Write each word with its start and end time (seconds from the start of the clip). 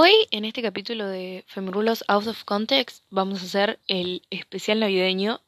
Hoy, 0.00 0.12
en 0.30 0.44
este 0.44 0.62
capítulo 0.62 1.08
de 1.08 1.42
Femirulos 1.48 2.04
Out 2.06 2.28
of 2.28 2.44
Context, 2.44 3.02
vamos 3.10 3.42
a 3.42 3.46
hacer 3.46 3.80
el 3.88 4.22
especial 4.30 4.78
navideño 4.78 5.40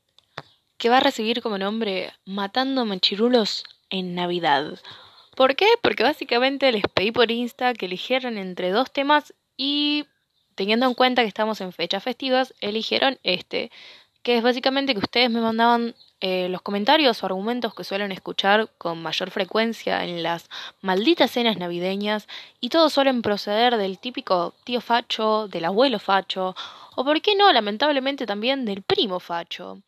que 0.76 0.88
va 0.88 0.96
a 0.96 1.00
recibir 1.00 1.40
como 1.40 1.56
nombre 1.56 2.12
Matando 2.24 2.84
Machirulos 2.84 3.62
en 3.90 4.16
Navidad. 4.16 4.80
¿Por 5.36 5.54
qué? 5.54 5.68
Porque 5.80 6.02
básicamente 6.02 6.72
les 6.72 6.82
pedí 6.92 7.12
por 7.12 7.30
Insta 7.30 7.74
que 7.74 7.86
eligieran 7.86 8.38
entre 8.38 8.70
dos 8.70 8.92
temas 8.92 9.34
y 9.56 10.06
teniendo 10.56 10.86
en 10.86 10.94
cuenta 10.94 11.22
que 11.22 11.28
estamos 11.28 11.60
en 11.60 11.72
fechas 11.72 12.02
festivas, 12.02 12.52
eligieron 12.60 13.20
este, 13.22 13.70
que 14.22 14.36
es 14.36 14.42
básicamente 14.42 14.92
que 14.94 15.00
ustedes 15.00 15.30
me 15.30 15.40
mandaban 15.40 15.94
eh, 16.20 16.48
los 16.50 16.60
comentarios 16.60 17.22
o 17.22 17.26
argumentos 17.26 17.74
que 17.74 17.84
suelen 17.84 18.12
escuchar 18.12 18.68
con 18.76 19.02
mayor 19.02 19.30
frecuencia 19.30 20.04
en 20.04 20.22
las 20.22 20.50
malditas 20.82 21.30
cenas 21.30 21.56
navideñas 21.56 22.28
y 22.60 22.68
todos 22.68 22.92
suelen 22.92 23.22
proceder 23.22 23.78
del 23.78 23.98
típico 23.98 24.54
tío 24.64 24.82
facho, 24.82 25.48
del 25.48 25.64
abuelo 25.64 25.98
facho 25.98 26.54
o 26.94 27.04
por 27.04 27.22
qué 27.22 27.34
no, 27.36 27.50
lamentablemente 27.52 28.26
también 28.26 28.66
del 28.66 28.82
primo 28.82 29.20
facho. 29.20 29.78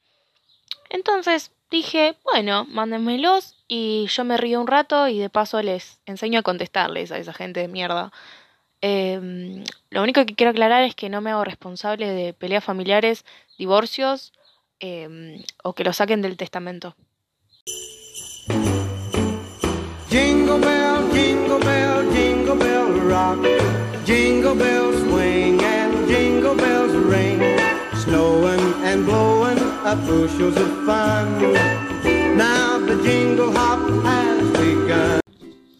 Entonces 0.88 1.52
dije, 1.70 2.16
bueno, 2.24 2.64
mándenmelos 2.64 3.56
y 3.68 4.06
yo 4.06 4.24
me 4.24 4.36
río 4.36 4.60
un 4.60 4.66
rato 4.66 5.08
y 5.08 5.18
de 5.18 5.30
paso 5.30 5.60
les 5.62 6.00
enseño 6.06 6.40
a 6.40 6.42
contestarles 6.42 7.12
a 7.12 7.18
esa 7.18 7.32
gente 7.34 7.60
de 7.60 7.68
mierda. 7.68 8.12
Em, 8.82 9.64
lo 9.90 10.02
único 10.02 10.26
que 10.26 10.34
quiero 10.34 10.50
aclarar 10.50 10.82
es 10.82 10.94
que 10.94 11.08
no 11.08 11.20
me 11.20 11.30
hago 11.30 11.44
responsable 11.44 12.10
de 12.10 12.34
peleas 12.34 12.64
familiares, 12.64 13.24
divorcios 13.58 14.32
eh, 14.80 15.44
o 15.62 15.74
que 15.74 15.84
lo 15.84 15.92
saquen 15.92 16.22
del 16.22 16.36
testamento. 16.36 16.96
Jingle 20.10 20.58
bell, 20.58 21.10
jingle 21.12 21.58
bell, 21.58 22.12
jingle 22.12 22.54
bell 22.56 23.00
rock. 23.08 23.38
Jingle 24.04 24.54
bells 24.54 25.00
swing 25.04 25.62
and 25.62 26.06
jingle 26.06 26.54
bells 26.54 26.92
ring. 26.92 27.38
Snowing 28.04 28.60
and 28.84 29.06
blowing 29.06 29.58
up 29.86 29.98
bushels 30.06 30.56
of 30.56 30.68
fun. 30.84 31.54
Now 32.36 32.78
the 32.78 33.00
jingle 33.02 33.52
hop 33.52 33.80
has 34.04 34.50
begun. 34.50 35.21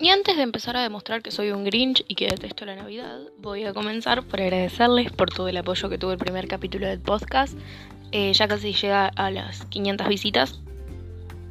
Y 0.03 0.09
antes 0.09 0.37
de 0.37 0.43
empezar 0.43 0.77
a 0.77 0.83
demostrar 0.83 1.23
que 1.23 1.31
soy 1.31 1.53
un 1.53 1.63
Grinch 1.63 2.05
y 2.09 2.17
que 2.17 2.27
detesto 2.27 2.67
la 2.67 2.75
Navidad, 2.75 3.21
voy 3.39 3.63
a 3.63 3.73
comenzar 3.73 4.25
por 4.25 4.41
agradecerles 4.41 5.13
por 5.13 5.31
todo 5.31 5.47
el 5.47 5.57
apoyo 5.57 5.89
que 5.89 5.97
tuve 5.97 6.15
el 6.15 6.19
primer 6.19 6.49
capítulo 6.49 6.89
del 6.89 6.99
podcast. 6.99 7.57
Eh, 8.11 8.33
ya 8.33 8.49
casi 8.49 8.73
llega 8.73 9.07
a 9.07 9.31
las 9.31 9.65
500 9.67 10.09
visitas. 10.09 10.61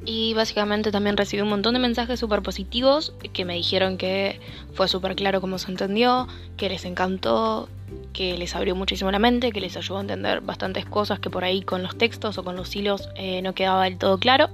Y 0.04 0.34
básicamente 0.34 0.92
también 0.92 1.16
recibí 1.16 1.42
un 1.42 1.48
montón 1.48 1.76
de 1.76 1.80
mensajes 1.80 2.20
súper 2.20 2.42
positivos 2.42 3.14
que 3.32 3.46
me 3.46 3.54
dijeron 3.54 3.98
que 3.98 4.42
fue 4.74 4.90
súper 4.90 5.16
claro 5.16 5.40
cómo 5.40 5.58
se 5.58 5.72
entendió, 5.72 6.28
que 6.58 6.68
les 6.68 6.84
encantó, 6.84 7.70
que 8.12 8.38
les 8.38 8.54
abrió 8.54 8.76
muchísimo 8.76 9.12
la 9.12 9.20
mente, 9.20 9.54
que 9.54 9.62
les 9.62 9.78
ayudó 9.78 10.00
a 10.00 10.02
entender 10.02 10.42
bastantes 10.42 10.86
cosas 10.86 11.22
que 11.22 11.30
por 11.30 11.46
ahí 11.46 11.62
con 11.62 11.84
los 11.84 11.98
textos 11.98 12.38
o 12.38 12.44
con 12.44 12.58
los 12.58 12.76
hilos 12.76 13.08
eh, 13.16 13.42
no 13.44 13.54
quedaba 13.54 13.86
del 13.86 13.98
todo 13.98 14.18
claro 14.18 14.50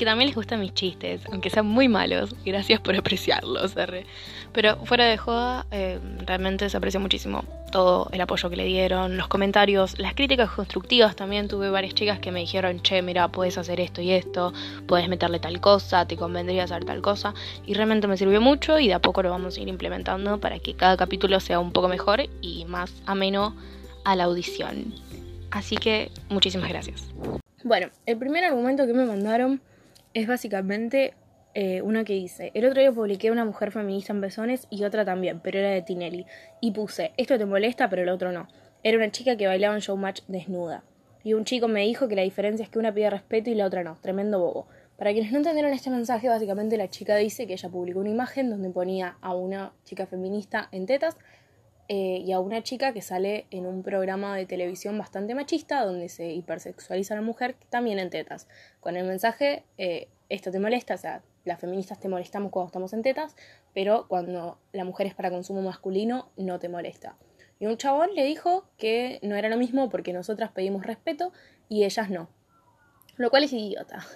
que 0.00 0.06
también 0.06 0.28
les 0.28 0.34
gustan 0.34 0.60
mis 0.60 0.72
chistes, 0.72 1.20
aunque 1.30 1.50
sean 1.50 1.66
muy 1.66 1.86
malos. 1.86 2.34
Gracias 2.42 2.80
por 2.80 2.96
apreciarlos, 2.96 3.76
R. 3.76 4.06
Pero 4.54 4.78
fuera 4.86 5.04
de 5.04 5.18
joda, 5.18 5.66
eh, 5.70 6.00
realmente 6.24 6.70
se 6.70 6.76
aprecia 6.78 6.98
muchísimo 6.98 7.44
todo 7.70 8.08
el 8.10 8.20
apoyo 8.22 8.48
que 8.48 8.56
le 8.56 8.64
dieron, 8.64 9.18
los 9.18 9.28
comentarios, 9.28 9.98
las 9.98 10.14
críticas 10.14 10.48
constructivas 10.52 11.16
también. 11.16 11.48
Tuve 11.48 11.68
varias 11.68 11.92
chicas 11.92 12.18
que 12.18 12.32
me 12.32 12.40
dijeron, 12.40 12.80
che, 12.80 13.02
mira, 13.02 13.28
puedes 13.28 13.58
hacer 13.58 13.78
esto 13.78 14.00
y 14.00 14.12
esto, 14.12 14.54
puedes 14.86 15.06
meterle 15.10 15.38
tal 15.38 15.60
cosa, 15.60 16.06
te 16.06 16.16
convendría 16.16 16.64
hacer 16.64 16.86
tal 16.86 17.02
cosa. 17.02 17.34
Y 17.66 17.74
realmente 17.74 18.06
me 18.06 18.16
sirvió 18.16 18.40
mucho 18.40 18.78
y 18.78 18.88
de 18.88 18.94
a 18.94 19.00
poco 19.00 19.22
lo 19.22 19.28
vamos 19.28 19.58
a 19.58 19.60
ir 19.60 19.68
implementando 19.68 20.40
para 20.40 20.60
que 20.60 20.72
cada 20.76 20.96
capítulo 20.96 21.40
sea 21.40 21.60
un 21.60 21.72
poco 21.72 21.88
mejor 21.88 22.22
y 22.40 22.64
más 22.64 22.90
ameno 23.04 23.54
a 24.06 24.16
la 24.16 24.24
audición. 24.24 24.94
Así 25.50 25.76
que 25.76 26.10
muchísimas 26.30 26.70
gracias. 26.70 27.04
Bueno, 27.64 27.88
el 28.06 28.16
primer 28.16 28.44
argumento 28.44 28.86
que 28.86 28.94
me 28.94 29.04
mandaron 29.04 29.60
es 30.14 30.26
básicamente 30.26 31.14
eh, 31.54 31.82
una 31.82 32.04
que 32.04 32.14
dice, 32.14 32.52
el 32.54 32.64
otro 32.64 32.80
día 32.80 32.92
publiqué 32.92 33.30
una 33.30 33.44
mujer 33.44 33.72
feminista 33.72 34.12
en 34.12 34.20
besones 34.20 34.66
y 34.70 34.84
otra 34.84 35.04
también, 35.04 35.40
pero 35.40 35.58
era 35.58 35.70
de 35.70 35.82
Tinelli. 35.82 36.26
Y 36.60 36.72
puse, 36.72 37.12
esto 37.16 37.38
te 37.38 37.46
molesta, 37.46 37.88
pero 37.88 38.02
el 38.02 38.08
otro 38.08 38.32
no. 38.32 38.48
Era 38.82 38.96
una 38.96 39.10
chica 39.10 39.36
que 39.36 39.46
bailaba 39.46 39.74
en 39.74 39.80
showmatch 39.80 40.22
desnuda. 40.28 40.84
Y 41.22 41.34
un 41.34 41.44
chico 41.44 41.68
me 41.68 41.82
dijo 41.82 42.08
que 42.08 42.16
la 42.16 42.22
diferencia 42.22 42.64
es 42.64 42.70
que 42.70 42.78
una 42.78 42.94
pide 42.94 43.10
respeto 43.10 43.50
y 43.50 43.54
la 43.54 43.66
otra 43.66 43.82
no. 43.82 43.98
Tremendo 44.00 44.38
bobo. 44.38 44.66
Para 44.96 45.12
quienes 45.12 45.32
no 45.32 45.38
entendieron 45.38 45.72
este 45.72 45.90
mensaje, 45.90 46.28
básicamente 46.28 46.76
la 46.76 46.88
chica 46.88 47.16
dice 47.16 47.46
que 47.46 47.54
ella 47.54 47.68
publicó 47.68 48.00
una 48.00 48.10
imagen 48.10 48.50
donde 48.50 48.70
ponía 48.70 49.16
a 49.20 49.34
una 49.34 49.72
chica 49.84 50.06
feminista 50.06 50.68
en 50.72 50.86
tetas 50.86 51.16
eh, 51.92 52.22
y 52.24 52.30
a 52.30 52.38
una 52.38 52.62
chica 52.62 52.92
que 52.92 53.02
sale 53.02 53.46
en 53.50 53.66
un 53.66 53.82
programa 53.82 54.36
de 54.36 54.46
televisión 54.46 54.96
bastante 54.96 55.34
machista 55.34 55.84
donde 55.84 56.08
se 56.08 56.30
hipersexualiza 56.30 57.14
a 57.14 57.16
la 57.16 57.22
mujer 57.22 57.56
también 57.68 57.98
en 57.98 58.10
tetas. 58.10 58.46
Con 58.78 58.96
el 58.96 59.04
mensaje, 59.08 59.64
eh, 59.76 60.06
esto 60.28 60.52
te 60.52 60.60
molesta, 60.60 60.94
o 60.94 60.98
sea, 60.98 61.24
las 61.44 61.58
feministas 61.58 61.98
te 61.98 62.08
molestamos 62.08 62.52
cuando 62.52 62.68
estamos 62.68 62.92
en 62.92 63.02
tetas, 63.02 63.34
pero 63.74 64.06
cuando 64.06 64.60
la 64.70 64.84
mujer 64.84 65.08
es 65.08 65.16
para 65.16 65.32
consumo 65.32 65.62
masculino 65.62 66.28
no 66.36 66.60
te 66.60 66.68
molesta. 66.68 67.16
Y 67.58 67.66
un 67.66 67.76
chabón 67.76 68.14
le 68.14 68.24
dijo 68.24 68.66
que 68.78 69.18
no 69.22 69.34
era 69.34 69.48
lo 69.48 69.56
mismo 69.56 69.90
porque 69.90 70.12
nosotras 70.12 70.52
pedimos 70.52 70.86
respeto 70.86 71.32
y 71.68 71.82
ellas 71.82 72.08
no. 72.08 72.28
Lo 73.16 73.30
cual 73.30 73.42
es 73.42 73.52
idiota. 73.52 74.06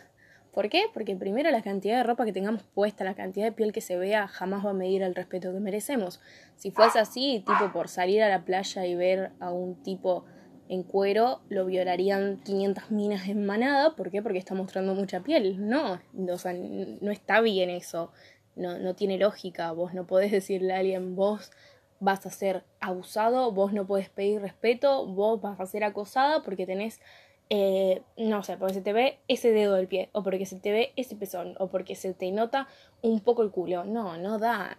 ¿Por 0.55 0.69
qué? 0.69 0.85
Porque 0.95 1.17
primero 1.17 1.51
la 1.51 1.63
cantidad 1.63 1.97
de 1.97 2.05
ropa 2.05 2.25
que 2.25 2.33
tengamos 2.33 2.63
puesta, 2.63 3.03
la 3.03 3.15
cantidad 3.15 3.45
de 3.47 3.53
piel 3.53 3.73
que 3.73 3.81
se 3.81 3.97
vea, 3.97 4.29
jamás 4.29 4.65
va 4.65 4.71
a 4.71 4.75
medir 4.75 5.03
el 5.03 5.17
respeto 5.17 5.53
que 5.53 5.59
merecemos. 5.59 6.21
Si 6.55 6.71
fuese 6.71 7.01
así, 7.01 7.43
tipo 7.45 7.73
por 7.73 7.89
salir 7.89 8.23
a 8.23 8.29
la 8.29 8.45
playa 8.45 8.87
y 8.87 8.95
ver 8.95 9.33
a 9.41 9.51
un 9.51 9.83
tipo 9.83 10.25
en 10.69 10.85
cuero, 10.85 11.41
lo 11.49 11.67
violarían 11.67 12.41
500 12.45 12.93
minas 12.93 13.29
en 13.29 13.45
manada. 13.45 13.97
¿Por 13.97 14.13
qué? 14.13 14.23
Porque 14.23 14.39
está 14.39 14.55
mostrando 14.55 14.95
mucha 14.95 15.25
piel. 15.25 15.69
No, 15.69 16.01
o 16.29 16.39
sea, 16.39 16.53
no 16.55 17.11
está 17.11 17.41
bien 17.41 17.69
eso. 17.69 18.13
No, 18.55 18.79
no 18.79 18.95
tiene 18.95 19.19
lógica. 19.19 19.73
Vos 19.73 19.93
no 19.93 20.07
podés 20.07 20.31
decirle 20.31 20.73
a 20.73 20.79
alguien, 20.79 21.17
vos 21.17 21.51
vas 21.99 22.27
a 22.27 22.31
ser 22.31 22.65
abusado, 22.81 23.51
vos 23.51 23.73
no 23.73 23.87
podés 23.87 24.09
pedir 24.09 24.41
respeto, 24.41 25.07
vos 25.07 25.41
vas 25.41 25.59
a 25.59 25.67
ser 25.67 25.83
acosada 25.85 26.43
porque 26.43 26.67
tenés 26.67 27.01
eh, 27.51 28.03
no 28.17 28.43
sé, 28.43 28.57
porque 28.57 28.75
se 28.75 28.81
te 28.81 28.93
ve 28.93 29.19
ese 29.29 29.51
dedo 29.53 29.75
del 29.75 29.87
pie, 29.87 30.09
o 30.13 30.23
porque 30.23 30.47
se 30.47 30.57
te 30.57 30.73
ve 30.73 30.93
ese 30.97 31.17
pezón, 31.17 31.55
o 31.59 31.69
porque 31.69 31.95
se 31.95 32.15
te 32.15 32.31
nota 32.33 32.69
un 33.03 33.21
poco 33.21 33.43
el 33.43 33.51
culo. 33.51 33.85
No, 33.85 34.17
no 34.17 34.39
da. 34.39 34.79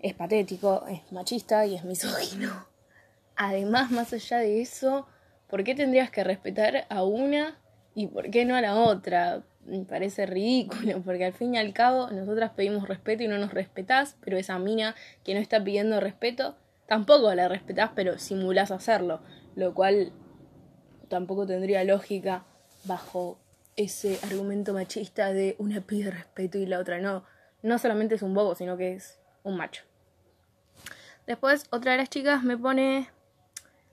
Es 0.00 0.14
patético, 0.14 0.86
es 0.88 1.00
machista 1.12 1.66
y 1.66 1.74
es 1.74 1.84
misógino. 1.84 2.66
Además, 3.36 3.90
más 3.90 4.12
allá 4.12 4.38
de 4.38 4.60
eso, 4.60 5.06
¿por 5.48 5.64
qué 5.64 5.74
tendrías 5.74 6.10
que 6.10 6.22
respetar 6.22 6.86
a 6.88 7.02
una 7.02 7.58
y 7.94 8.06
por 8.06 8.30
qué 8.30 8.44
no 8.44 8.54
a 8.54 8.60
la 8.60 8.76
otra? 8.76 9.42
Me 9.64 9.84
parece 9.84 10.26
ridículo, 10.26 11.02
porque 11.04 11.24
al 11.24 11.32
fin 11.32 11.54
y 11.54 11.58
al 11.58 11.72
cabo 11.72 12.10
nosotras 12.10 12.52
pedimos 12.54 12.86
respeto 12.86 13.24
y 13.24 13.28
no 13.28 13.38
nos 13.38 13.52
respetás, 13.52 14.16
pero 14.20 14.36
esa 14.36 14.58
mina 14.58 14.94
que 15.24 15.34
no 15.34 15.40
está 15.40 15.64
pidiendo 15.64 15.98
respeto, 16.00 16.54
tampoco 16.86 17.34
la 17.34 17.48
respetás, 17.48 17.90
pero 17.94 18.18
simulás 18.18 18.70
hacerlo, 18.70 19.20
lo 19.56 19.74
cual 19.74 20.12
tampoco 21.08 21.46
tendría 21.46 21.84
lógica 21.84 22.44
bajo 22.84 23.38
ese 23.76 24.18
argumento 24.22 24.72
machista 24.72 25.32
de 25.32 25.56
una 25.58 25.80
pide 25.80 26.10
respeto 26.10 26.58
y 26.58 26.66
la 26.66 26.78
otra 26.78 26.98
no. 27.00 27.24
No 27.62 27.78
solamente 27.78 28.14
es 28.14 28.22
un 28.22 28.34
bobo, 28.34 28.54
sino 28.54 28.76
que 28.76 28.94
es 28.94 29.18
un 29.42 29.56
macho. 29.56 29.84
Después, 31.26 31.66
otra 31.70 31.92
de 31.92 31.98
las 31.98 32.10
chicas 32.10 32.42
me 32.42 32.58
pone 32.58 33.08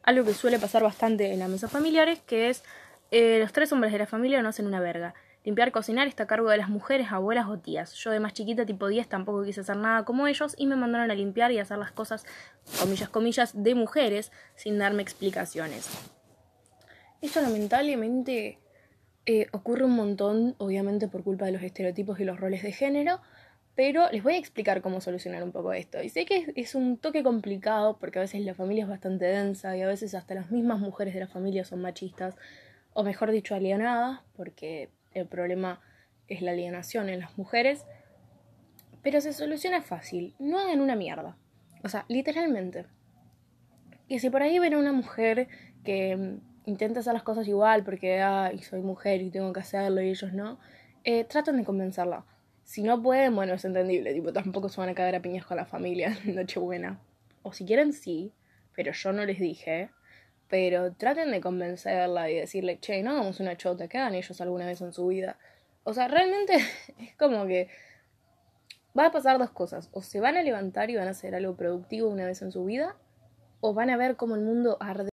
algo 0.03 0.25
que 0.25 0.33
suele 0.33 0.59
pasar 0.59 0.83
bastante 0.83 1.31
en 1.31 1.39
las 1.39 1.49
mesas 1.49 1.71
familiares, 1.71 2.19
que 2.25 2.49
es 2.49 2.63
eh, 3.11 3.39
los 3.39 3.53
tres 3.53 3.71
hombres 3.71 3.91
de 3.91 3.99
la 3.99 4.07
familia 4.07 4.41
no 4.41 4.49
hacen 4.49 4.67
una 4.67 4.79
verga. 4.79 5.13
Limpiar, 5.43 5.71
cocinar 5.71 6.07
está 6.07 6.23
a 6.23 6.27
cargo 6.27 6.49
de 6.49 6.57
las 6.57 6.69
mujeres, 6.69 7.07
abuelas 7.11 7.47
o 7.47 7.57
tías. 7.57 7.93
Yo 7.95 8.11
de 8.11 8.19
más 8.19 8.33
chiquita, 8.33 8.65
tipo 8.65 8.87
10, 8.87 9.07
tampoco 9.07 9.43
quise 9.43 9.61
hacer 9.61 9.77
nada 9.77 10.05
como 10.05 10.27
ellos 10.27 10.53
y 10.57 10.67
me 10.67 10.75
mandaron 10.75 11.09
a 11.09 11.15
limpiar 11.15 11.51
y 11.51 11.57
hacer 11.57 11.79
las 11.79 11.91
cosas, 11.91 12.25
comillas, 12.79 13.09
comillas, 13.09 13.51
de 13.63 13.73
mujeres 13.73 14.31
sin 14.55 14.77
darme 14.77 15.01
explicaciones. 15.01 15.89
Esto 17.21 17.39
lamentablemente 17.41 18.57
eh, 19.27 19.45
ocurre 19.51 19.85
un 19.85 19.95
montón, 19.95 20.55
obviamente 20.57 21.07
por 21.07 21.23
culpa 21.23 21.45
de 21.45 21.51
los 21.51 21.61
estereotipos 21.61 22.19
y 22.19 22.25
los 22.25 22.39
roles 22.39 22.63
de 22.63 22.71
género, 22.71 23.21
pero 23.75 24.09
les 24.11 24.23
voy 24.23 24.33
a 24.33 24.37
explicar 24.37 24.81
cómo 24.81 25.01
solucionar 25.01 25.43
un 25.43 25.51
poco 25.51 25.71
esto. 25.71 26.01
Y 26.01 26.09
sé 26.09 26.25
que 26.25 26.51
es, 26.55 26.73
un 26.73 26.97
toque 26.97 27.21
complicado 27.21 27.97
porque 27.99 28.17
a 28.17 28.23
veces 28.23 28.41
la 28.41 28.55
familia 28.55 28.83
es 28.83 28.89
bastante 28.89 29.25
densa 29.25 29.77
y 29.77 29.81
a 29.81 29.87
veces 29.87 30.15
hasta 30.15 30.33
las 30.33 30.49
mismas 30.49 30.79
mujeres 30.79 31.13
de 31.13 31.19
la 31.19 31.27
familia 31.27 31.63
son 31.63 31.81
machistas, 31.81 32.35
o 32.93 33.03
mejor 33.03 33.31
dicho, 33.31 33.53
alienadas, 33.53 34.21
porque 34.35 34.89
el 35.13 35.27
problema 35.27 35.79
es 36.27 36.41
la 36.41 36.51
alienación 36.51 37.07
en 37.07 37.19
las 37.19 37.37
mujeres. 37.37 37.85
Pero 39.03 39.21
se 39.21 39.31
soluciona 39.31 39.83
fácil, 39.83 40.33
no 40.39 40.59
hagan 40.59 40.81
una 40.81 40.95
mierda. 40.95 41.37
O 41.83 41.89
sea, 41.89 42.05
literalmente. 42.07 42.85
Y 44.07 44.19
si 44.19 44.29
por 44.29 44.41
ahí 44.41 44.57
ven 44.57 44.73
a 44.73 44.79
una 44.79 44.91
mujer 44.91 45.47
que 45.83 46.39
intenta 46.65 46.99
hacer 46.99 47.13
las 47.13 47.23
cosas 47.23 47.47
igual 47.47 47.83
porque 47.83 48.21
ay, 48.21 48.59
soy 48.59 48.81
mujer 48.81 49.21
y 49.21 49.29
tengo 49.29 49.51
que 49.53 49.59
hacerlo 49.61 50.01
y 50.01 50.09
ellos 50.09 50.33
no, 50.33 50.59
eh, 51.03 51.23
tratan 51.23 51.57
de 51.57 51.63
convencerla. 51.63 52.25
Si 52.63 52.83
no 52.83 53.01
pueden, 53.01 53.35
bueno, 53.35 53.53
es 53.53 53.65
entendible, 53.65 54.13
tipo, 54.13 54.31
tampoco 54.31 54.69
se 54.69 54.79
van 54.79 54.89
a 54.89 54.95
caer 54.95 55.15
a 55.15 55.21
piñas 55.21 55.45
con 55.45 55.57
la 55.57 55.65
familia, 55.65 56.17
Nochebuena. 56.25 56.99
o 57.43 57.53
si 57.53 57.65
quieren 57.65 57.93
sí, 57.93 58.33
pero 58.75 58.91
yo 58.93 59.11
no 59.11 59.25
les 59.25 59.39
dije, 59.39 59.89
pero 60.47 60.93
traten 60.93 61.31
de 61.31 61.41
convencerla 61.41 62.29
y 62.29 62.35
decirle, 62.35 62.79
che, 62.79 63.01
no 63.03 63.11
hagamos 63.11 63.39
una 63.39 63.57
chota 63.57 63.87
que 63.87 63.97
hagan 63.97 64.15
ellos 64.15 64.39
alguna 64.41 64.65
vez 64.65 64.81
en 64.81 64.93
su 64.93 65.07
vida. 65.07 65.37
O 65.83 65.93
sea, 65.93 66.07
realmente 66.07 66.55
es 66.99 67.15
como 67.17 67.45
que 67.45 67.69
va 68.97 69.07
a 69.07 69.11
pasar 69.11 69.37
dos 69.37 69.51
cosas, 69.51 69.89
o 69.91 70.01
se 70.01 70.19
van 70.19 70.37
a 70.37 70.43
levantar 70.43 70.89
y 70.89 70.95
van 70.95 71.07
a 71.07 71.11
hacer 71.11 71.35
algo 71.35 71.55
productivo 71.55 72.09
una 72.09 72.25
vez 72.25 72.41
en 72.41 72.51
su 72.51 72.65
vida, 72.65 72.95
o 73.59 73.73
van 73.73 73.89
a 73.89 73.97
ver 73.97 74.15
cómo 74.15 74.35
el 74.35 74.41
mundo 74.41 74.77
arde. 74.79 75.10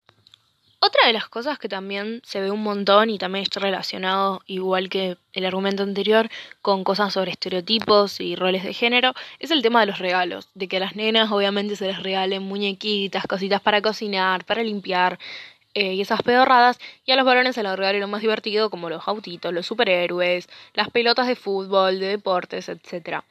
Otra 1.02 1.08
de 1.08 1.14
las 1.14 1.30
cosas 1.30 1.58
que 1.58 1.68
también 1.68 2.22
se 2.24 2.40
ve 2.42 2.52
un 2.52 2.62
montón 2.62 3.10
y 3.10 3.18
también 3.18 3.42
está 3.42 3.60
relacionado, 3.60 4.44
igual 4.46 4.88
que 4.88 5.18
el 5.34 5.46
argumento 5.48 5.82
anterior, 5.82 6.30
con 6.62 6.84
cosas 6.84 7.14
sobre 7.14 7.32
estereotipos 7.32 8.20
y 8.22 8.36
roles 8.36 8.64
de 8.64 8.74
género, 8.74 9.16
es 9.40 9.50
el 9.50 9.64
tema 9.64 9.80
de 9.80 9.88
los 9.88 9.98
regalos. 9.98 10.50
De 10.54 10.68
que 10.68 10.78
a 10.78 10.80
las 10.80 10.96
nenas 10.96 11.32
obviamente 11.32 11.76
se 11.76 11.88
les 11.88 12.04
regalen 12.04 12.44
muñequitas, 12.44 13.26
cositas 13.26 13.62
para 13.62 13.82
cocinar, 13.82 14.46
para 14.46 14.62
limpiar 14.62 15.18
eh, 15.74 15.96
y 15.96 16.02
esas 16.02 16.22
pedorradas, 16.22 16.78
y 17.04 17.12
a 17.14 17.16
los 17.16 17.26
varones 17.26 17.56
se 17.56 17.64
les 17.64 17.76
regalen 17.76 18.02
lo 18.02 18.08
más 18.08 18.22
divertido 18.22 18.70
como 18.70 18.88
los 18.88 19.08
autitos, 19.08 19.52
los 19.52 19.66
superhéroes, 19.66 20.50
las 20.76 20.92
pelotas 20.92 21.26
de 21.26 21.36
fútbol, 21.36 22.00
de 22.00 22.10
deportes, 22.10 22.70
etc. 22.70 23.24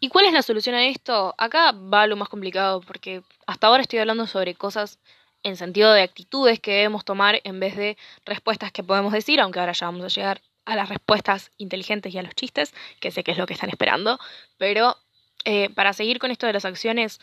¿Y 0.00 0.08
cuál 0.08 0.24
es 0.24 0.32
la 0.32 0.40
solución 0.40 0.76
a 0.76 0.86
esto? 0.86 1.34
Acá 1.36 1.72
va 1.72 2.06
lo 2.06 2.16
más 2.16 2.30
complicado 2.30 2.80
porque 2.80 3.22
hasta 3.46 3.66
ahora 3.66 3.82
estoy 3.82 3.98
hablando 3.98 4.26
sobre 4.26 4.54
cosas 4.54 4.98
en 5.42 5.56
sentido 5.56 5.92
de 5.92 6.02
actitudes 6.02 6.60
que 6.60 6.72
debemos 6.72 7.04
tomar 7.04 7.40
en 7.44 7.60
vez 7.60 7.76
de 7.76 7.96
respuestas 8.24 8.72
que 8.72 8.82
podemos 8.82 9.12
decir, 9.12 9.40
aunque 9.40 9.60
ahora 9.60 9.72
ya 9.72 9.86
vamos 9.86 10.04
a 10.04 10.08
llegar 10.08 10.40
a 10.64 10.76
las 10.76 10.88
respuestas 10.88 11.50
inteligentes 11.58 12.14
y 12.14 12.18
a 12.18 12.22
los 12.22 12.34
chistes, 12.34 12.74
que 13.00 13.10
sé 13.10 13.24
que 13.24 13.32
es 13.32 13.38
lo 13.38 13.46
que 13.46 13.54
están 13.54 13.70
esperando, 13.70 14.18
pero 14.58 14.96
eh, 15.44 15.70
para 15.70 15.92
seguir 15.92 16.18
con 16.18 16.30
esto 16.30 16.46
de 16.46 16.52
las 16.52 16.64
acciones, 16.64 17.20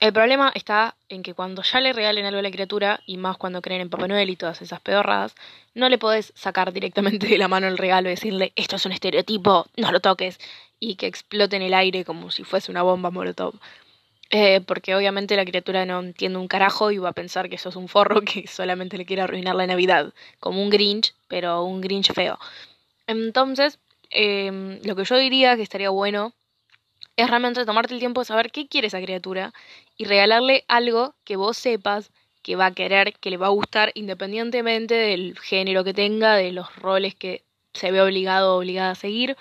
el 0.00 0.12
problema 0.12 0.52
está 0.54 0.94
en 1.08 1.24
que 1.24 1.34
cuando 1.34 1.62
ya 1.62 1.80
le 1.80 1.92
regalen 1.92 2.24
algo 2.24 2.38
a 2.38 2.42
la 2.42 2.50
criatura, 2.52 3.00
y 3.04 3.16
más 3.16 3.36
cuando 3.36 3.62
creen 3.62 3.80
en 3.80 3.90
Papá 3.90 4.06
Noel 4.06 4.30
y 4.30 4.36
todas 4.36 4.62
esas 4.62 4.80
pedorradas, 4.80 5.34
no 5.74 5.88
le 5.88 5.98
podés 5.98 6.32
sacar 6.36 6.72
directamente 6.72 7.26
de 7.26 7.38
la 7.38 7.48
mano 7.48 7.66
el 7.66 7.78
regalo 7.78 8.08
y 8.08 8.12
decirle, 8.12 8.52
esto 8.54 8.76
es 8.76 8.86
un 8.86 8.92
estereotipo, 8.92 9.66
no 9.76 9.90
lo 9.90 10.00
toques, 10.00 10.38
y 10.78 10.94
que 10.94 11.06
explote 11.06 11.56
en 11.56 11.62
el 11.62 11.74
aire 11.74 12.04
como 12.04 12.30
si 12.30 12.44
fuese 12.44 12.70
una 12.70 12.82
bomba 12.82 13.10
molotov. 13.10 13.54
Eh, 14.30 14.60
porque 14.60 14.94
obviamente 14.94 15.36
la 15.36 15.44
criatura 15.46 15.86
no 15.86 16.00
entiende 16.00 16.38
un 16.38 16.48
carajo 16.48 16.90
y 16.90 16.98
va 16.98 17.10
a 17.10 17.14
pensar 17.14 17.48
que 17.48 17.56
eso 17.56 17.70
es 17.70 17.76
un 17.76 17.88
forro 17.88 18.20
que 18.22 18.46
solamente 18.46 18.98
le 18.98 19.06
quiere 19.06 19.22
arruinar 19.22 19.54
la 19.54 19.66
Navidad, 19.66 20.12
como 20.38 20.62
un 20.62 20.70
Grinch, 20.70 21.14
pero 21.28 21.64
un 21.64 21.80
Grinch 21.80 22.12
feo. 22.12 22.38
Entonces, 23.06 23.78
em, 24.10 24.80
lo 24.84 24.96
que 24.96 25.04
yo 25.04 25.16
diría 25.16 25.56
que 25.56 25.62
estaría 25.62 25.90
bueno 25.90 26.34
es 27.16 27.28
realmente 27.28 27.64
tomarte 27.66 27.94
el 27.94 28.00
tiempo 28.00 28.20
de 28.20 28.26
saber 28.26 28.50
qué 28.52 28.68
quiere 28.68 28.88
esa 28.88 29.00
criatura 29.00 29.52
y 29.96 30.04
regalarle 30.04 30.64
algo 30.68 31.14
que 31.24 31.36
vos 31.36 31.56
sepas 31.56 32.10
que 32.42 32.56
va 32.56 32.66
a 32.66 32.74
querer, 32.74 33.14
que 33.14 33.30
le 33.30 33.36
va 33.38 33.46
a 33.46 33.50
gustar, 33.50 33.92
independientemente 33.94 34.94
del 34.94 35.38
género 35.38 35.84
que 35.84 35.94
tenga, 35.94 36.36
de 36.36 36.52
los 36.52 36.74
roles 36.76 37.14
que 37.14 37.44
se 37.72 37.90
ve 37.90 38.00
obligado 38.02 38.54
o 38.54 38.58
obligada 38.58 38.92
a 38.92 38.94
seguir. 38.94 39.36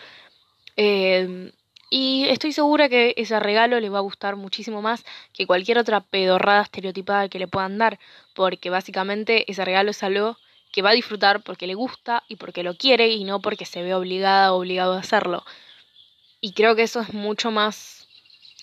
Eh, 0.77 1.51
y 1.89 2.25
estoy 2.29 2.51
segura 2.51 2.89
que 2.89 3.13
ese 3.17 3.39
regalo 3.39 3.79
le 3.79 3.89
va 3.89 3.99
a 3.99 4.01
gustar 4.01 4.35
muchísimo 4.35 4.81
más 4.81 5.05
que 5.33 5.47
cualquier 5.47 5.77
otra 5.77 6.01
pedorrada 6.01 6.63
estereotipada 6.63 7.29
que 7.29 7.39
le 7.39 7.47
puedan 7.47 7.77
dar, 7.77 7.99
porque 8.35 8.69
básicamente 8.69 9.49
ese 9.49 9.63
regalo 9.63 9.91
es 9.91 10.03
algo 10.03 10.37
que 10.71 10.81
va 10.81 10.89
a 10.89 10.93
disfrutar 10.93 11.43
porque 11.43 11.65
le 11.65 11.75
gusta 11.75 12.23
y 12.27 12.35
porque 12.35 12.63
lo 12.63 12.75
quiere 12.75 13.09
y 13.09 13.23
no 13.23 13.41
porque 13.41 13.65
se 13.65 13.81
ve 13.81 13.93
obligada 13.93 14.53
o 14.53 14.57
obligado 14.57 14.93
a 14.93 14.99
hacerlo. 14.99 15.45
Y 16.41 16.51
creo 16.53 16.75
que 16.75 16.83
eso 16.83 16.99
es 16.99 17.13
mucho 17.13 17.51
más 17.51 18.07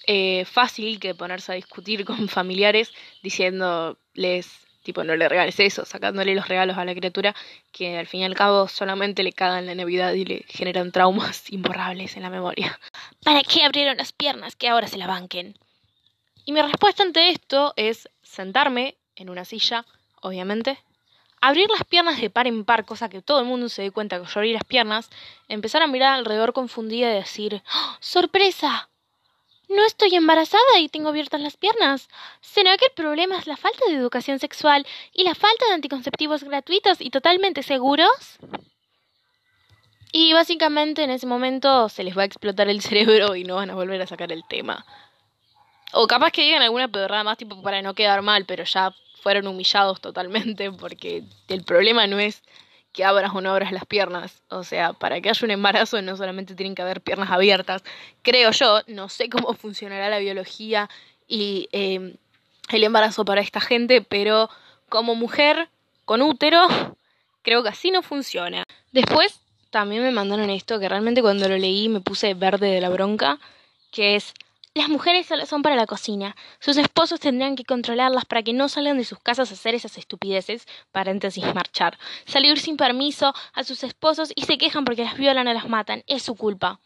eh, 0.06 0.44
fácil 0.44 1.00
que 1.00 1.14
ponerse 1.14 1.52
a 1.52 1.54
discutir 1.54 2.04
con 2.04 2.28
familiares 2.28 2.92
diciéndoles 3.22 4.63
Tipo, 4.84 5.02
no 5.02 5.16
le 5.16 5.30
regales 5.30 5.58
eso, 5.60 5.86
sacándole 5.86 6.34
los 6.34 6.46
regalos 6.46 6.76
a 6.76 6.84
la 6.84 6.94
criatura 6.94 7.34
que 7.72 7.96
al 7.98 8.06
fin 8.06 8.20
y 8.20 8.24
al 8.24 8.34
cabo 8.34 8.68
solamente 8.68 9.22
le 9.22 9.32
cagan 9.32 9.64
la 9.64 9.74
Navidad 9.74 10.12
y 10.12 10.26
le 10.26 10.44
generan 10.46 10.92
traumas 10.92 11.44
imborrables 11.50 12.16
en 12.16 12.22
la 12.22 12.28
memoria. 12.28 12.78
¿Para 13.24 13.40
qué 13.40 13.64
abrieron 13.64 13.96
las 13.96 14.12
piernas 14.12 14.56
que 14.56 14.68
ahora 14.68 14.86
se 14.86 14.98
la 14.98 15.06
banquen? 15.06 15.58
Y 16.44 16.52
mi 16.52 16.60
respuesta 16.60 17.02
ante 17.02 17.30
esto 17.30 17.72
es 17.76 18.10
sentarme 18.22 18.96
en 19.16 19.30
una 19.30 19.46
silla, 19.46 19.86
obviamente, 20.20 20.78
abrir 21.40 21.70
las 21.70 21.84
piernas 21.84 22.20
de 22.20 22.28
par 22.28 22.46
en 22.46 22.66
par, 22.66 22.84
cosa 22.84 23.08
que 23.08 23.22
todo 23.22 23.40
el 23.40 23.46
mundo 23.46 23.70
se 23.70 23.80
dé 23.80 23.90
cuenta 23.90 24.20
que 24.20 24.26
yo 24.26 24.32
abrí 24.38 24.52
las 24.52 24.64
piernas, 24.64 25.08
empezar 25.48 25.80
a 25.80 25.86
mirar 25.86 26.12
alrededor 26.12 26.52
confundida 26.52 27.10
y 27.10 27.14
decir, 27.14 27.62
¡Oh, 27.74 27.96
¡sorpresa! 28.00 28.90
No 29.68 29.84
estoy 29.84 30.14
embarazada 30.14 30.78
y 30.78 30.88
tengo 30.88 31.08
abiertas 31.08 31.40
las 31.40 31.56
piernas. 31.56 32.08
¿Será 32.40 32.76
que 32.76 32.86
el 32.86 32.92
problema 32.92 33.38
es 33.38 33.46
la 33.46 33.56
falta 33.56 33.86
de 33.86 33.94
educación 33.94 34.38
sexual 34.38 34.86
y 35.12 35.24
la 35.24 35.34
falta 35.34 35.66
de 35.66 35.74
anticonceptivos 35.74 36.44
gratuitos 36.44 37.00
y 37.00 37.10
totalmente 37.10 37.62
seguros? 37.62 38.38
Y 40.12 40.32
básicamente 40.32 41.02
en 41.02 41.10
ese 41.10 41.26
momento 41.26 41.88
se 41.88 42.04
les 42.04 42.16
va 42.16 42.22
a 42.22 42.26
explotar 42.26 42.68
el 42.68 42.80
cerebro 42.82 43.34
y 43.34 43.44
no 43.44 43.56
van 43.56 43.70
a 43.70 43.74
volver 43.74 44.00
a 44.02 44.06
sacar 44.06 44.30
el 44.32 44.44
tema. 44.46 44.84
O 45.92 46.06
capaz 46.06 46.30
que 46.30 46.42
digan 46.42 46.62
alguna 46.62 46.88
pedorrada 46.88 47.24
más 47.24 47.38
tipo 47.38 47.60
para 47.62 47.80
no 47.80 47.94
quedar 47.94 48.22
mal, 48.22 48.44
pero 48.44 48.64
ya 48.64 48.94
fueron 49.22 49.46
humillados 49.46 50.00
totalmente 50.00 50.70
porque 50.70 51.24
el 51.48 51.64
problema 51.64 52.06
no 52.06 52.18
es 52.18 52.42
que 52.94 53.04
abras 53.04 53.32
o 53.34 53.40
no 53.42 53.50
abras 53.50 53.72
las 53.72 53.84
piernas. 53.84 54.42
O 54.48 54.62
sea, 54.62 54.94
para 54.94 55.20
que 55.20 55.28
haya 55.28 55.44
un 55.44 55.50
embarazo 55.50 56.00
no 56.00 56.16
solamente 56.16 56.54
tienen 56.54 56.74
que 56.74 56.82
haber 56.82 57.02
piernas 57.02 57.30
abiertas. 57.30 57.82
Creo 58.22 58.52
yo, 58.52 58.80
no 58.86 59.10
sé 59.10 59.28
cómo 59.28 59.52
funcionará 59.52 60.08
la 60.08 60.20
biología 60.20 60.88
y 61.26 61.68
em, 61.72 62.14
el 62.70 62.84
embarazo 62.84 63.24
para 63.24 63.40
esta 63.40 63.60
gente, 63.60 64.00
pero 64.00 64.48
como 64.88 65.16
mujer 65.16 65.68
con 66.04 66.22
útero, 66.22 66.68
creo 67.42 67.64
que 67.64 67.68
así 67.68 67.90
no 67.90 68.00
funciona. 68.02 68.62
Después 68.92 69.40
también 69.70 70.02
me 70.02 70.12
mandaron 70.12 70.48
esto, 70.50 70.78
que 70.78 70.88
realmente 70.88 71.20
cuando 71.20 71.48
lo 71.48 71.58
leí 71.58 71.88
me 71.88 72.00
puse 72.00 72.34
verde 72.34 72.68
de 72.68 72.80
la 72.80 72.90
bronca, 72.90 73.40
que 73.90 74.14
es 74.14 74.34
las 74.74 74.88
mujeres 74.88 75.26
solo 75.26 75.46
son 75.46 75.62
para 75.62 75.76
la 75.76 75.86
cocina. 75.86 76.36
Sus 76.58 76.76
esposos 76.76 77.20
tendrían 77.20 77.54
que 77.54 77.64
controlarlas 77.64 78.24
para 78.24 78.42
que 78.42 78.52
no 78.52 78.68
salgan 78.68 78.98
de 78.98 79.04
sus 79.04 79.20
casas 79.20 79.50
a 79.50 79.54
hacer 79.54 79.74
esas 79.74 79.96
estupideces, 79.98 80.66
paréntesis 80.90 81.44
marchar, 81.54 81.96
salir 82.26 82.58
sin 82.58 82.76
permiso 82.76 83.32
a 83.52 83.64
sus 83.64 83.84
esposos 83.84 84.32
y 84.34 84.42
se 84.42 84.58
quejan 84.58 84.84
porque 84.84 85.04
las 85.04 85.16
violan 85.16 85.46
o 85.46 85.54
las 85.54 85.68
matan. 85.68 86.02
Es 86.06 86.24
su 86.24 86.34
culpa. 86.34 86.80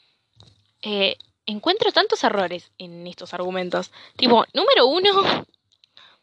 Eh, 0.82 1.16
encuentro 1.46 1.90
tantos 1.90 2.22
errores 2.24 2.72
en 2.76 3.06
estos 3.06 3.32
argumentos. 3.32 3.90
Tipo, 4.16 4.44
número 4.52 4.86
uno, 4.86 5.46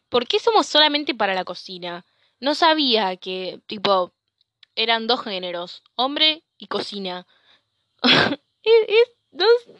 ¿por 0.08 0.26
qué 0.28 0.38
somos 0.38 0.66
solamente 0.66 1.14
para 1.14 1.34
la 1.34 1.44
cocina? 1.44 2.06
No 2.38 2.54
sabía 2.54 3.16
que, 3.16 3.60
tipo, 3.66 4.12
eran 4.76 5.06
dos 5.08 5.22
géneros, 5.22 5.82
hombre 5.96 6.44
y 6.58 6.68
cocina. 6.68 7.26
es, 8.62 9.15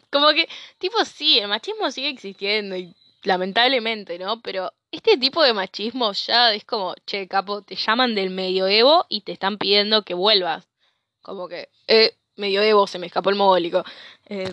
como 0.09 0.29
que, 0.29 0.47
tipo, 0.77 1.03
sí, 1.05 1.39
el 1.39 1.47
machismo 1.47 1.91
sigue 1.91 2.09
existiendo 2.09 2.75
y 2.75 2.95
lamentablemente, 3.23 4.17
¿no? 4.19 4.41
Pero 4.41 4.73
este 4.91 5.17
tipo 5.17 5.43
de 5.43 5.53
machismo 5.53 6.11
ya 6.13 6.53
es 6.53 6.63
como, 6.65 6.95
che, 7.05 7.27
capo, 7.27 7.61
te 7.61 7.75
llaman 7.75 8.15
del 8.15 8.29
medioevo 8.29 9.05
y 9.09 9.21
te 9.21 9.33
están 9.33 9.57
pidiendo 9.57 10.03
que 10.03 10.13
vuelvas. 10.13 10.67
Como 11.21 11.47
que, 11.47 11.69
eh, 11.87 12.15
medioevo, 12.35 12.87
se 12.87 12.99
me 12.99 13.07
escapó 13.07 13.29
el 13.29 13.35
mogólico. 13.35 13.83
Eh, 14.29 14.51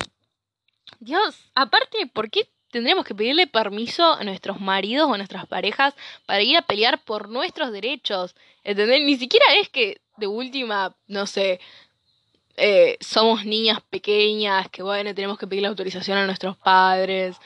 Dios, 1.00 1.50
aparte, 1.54 2.06
¿por 2.12 2.30
qué 2.30 2.48
tendremos 2.70 3.04
que 3.04 3.14
pedirle 3.14 3.46
permiso 3.46 4.12
a 4.12 4.24
nuestros 4.24 4.60
maridos 4.60 5.08
o 5.08 5.14
a 5.14 5.18
nuestras 5.18 5.46
parejas 5.46 5.94
para 6.26 6.42
ir 6.42 6.56
a 6.56 6.62
pelear 6.62 7.04
por 7.04 7.28
nuestros 7.28 7.70
derechos? 7.72 8.34
¿Entendés? 8.64 9.02
Ni 9.02 9.16
siquiera 9.16 9.46
es 9.60 9.68
que 9.68 10.00
de 10.16 10.26
última, 10.26 10.96
no 11.06 11.26
sé, 11.26 11.60
eh, 12.56 12.96
somos 13.00 13.44
niñas 13.44 13.80
pequeñas, 13.90 14.68
que 14.70 14.82
bueno, 14.82 15.14
tenemos 15.14 15.38
que 15.38 15.46
pedir 15.46 15.62
la 15.62 15.68
autorización 15.68 16.18
a 16.18 16.26
nuestros 16.26 16.56
padres, 16.56 17.36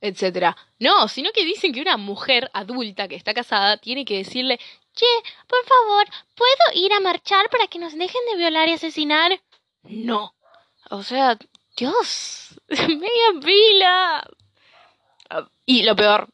etcétera. 0.00 0.56
No, 0.78 1.08
sino 1.08 1.30
que 1.32 1.44
dicen 1.44 1.72
que 1.72 1.80
una 1.80 1.96
mujer 1.96 2.50
adulta 2.52 3.08
que 3.08 3.14
está 3.14 3.32
casada 3.32 3.76
tiene 3.78 4.04
que 4.04 4.18
decirle, 4.18 4.58
che, 4.94 5.06
por 5.46 5.64
favor, 5.64 6.06
¿puedo 6.34 6.84
ir 6.84 6.92
a 6.92 7.00
marchar 7.00 7.48
para 7.50 7.66
que 7.68 7.78
nos 7.78 7.96
dejen 7.96 8.20
de 8.30 8.36
violar 8.36 8.68
y 8.68 8.72
asesinar? 8.72 9.40
No. 9.84 10.34
O 10.90 11.02
sea, 11.02 11.38
Dios, 11.76 12.60
media 12.68 13.40
pila. 13.40 14.30
Ah, 15.30 15.48
y 15.64 15.84
lo 15.84 15.96
peor, 15.96 16.28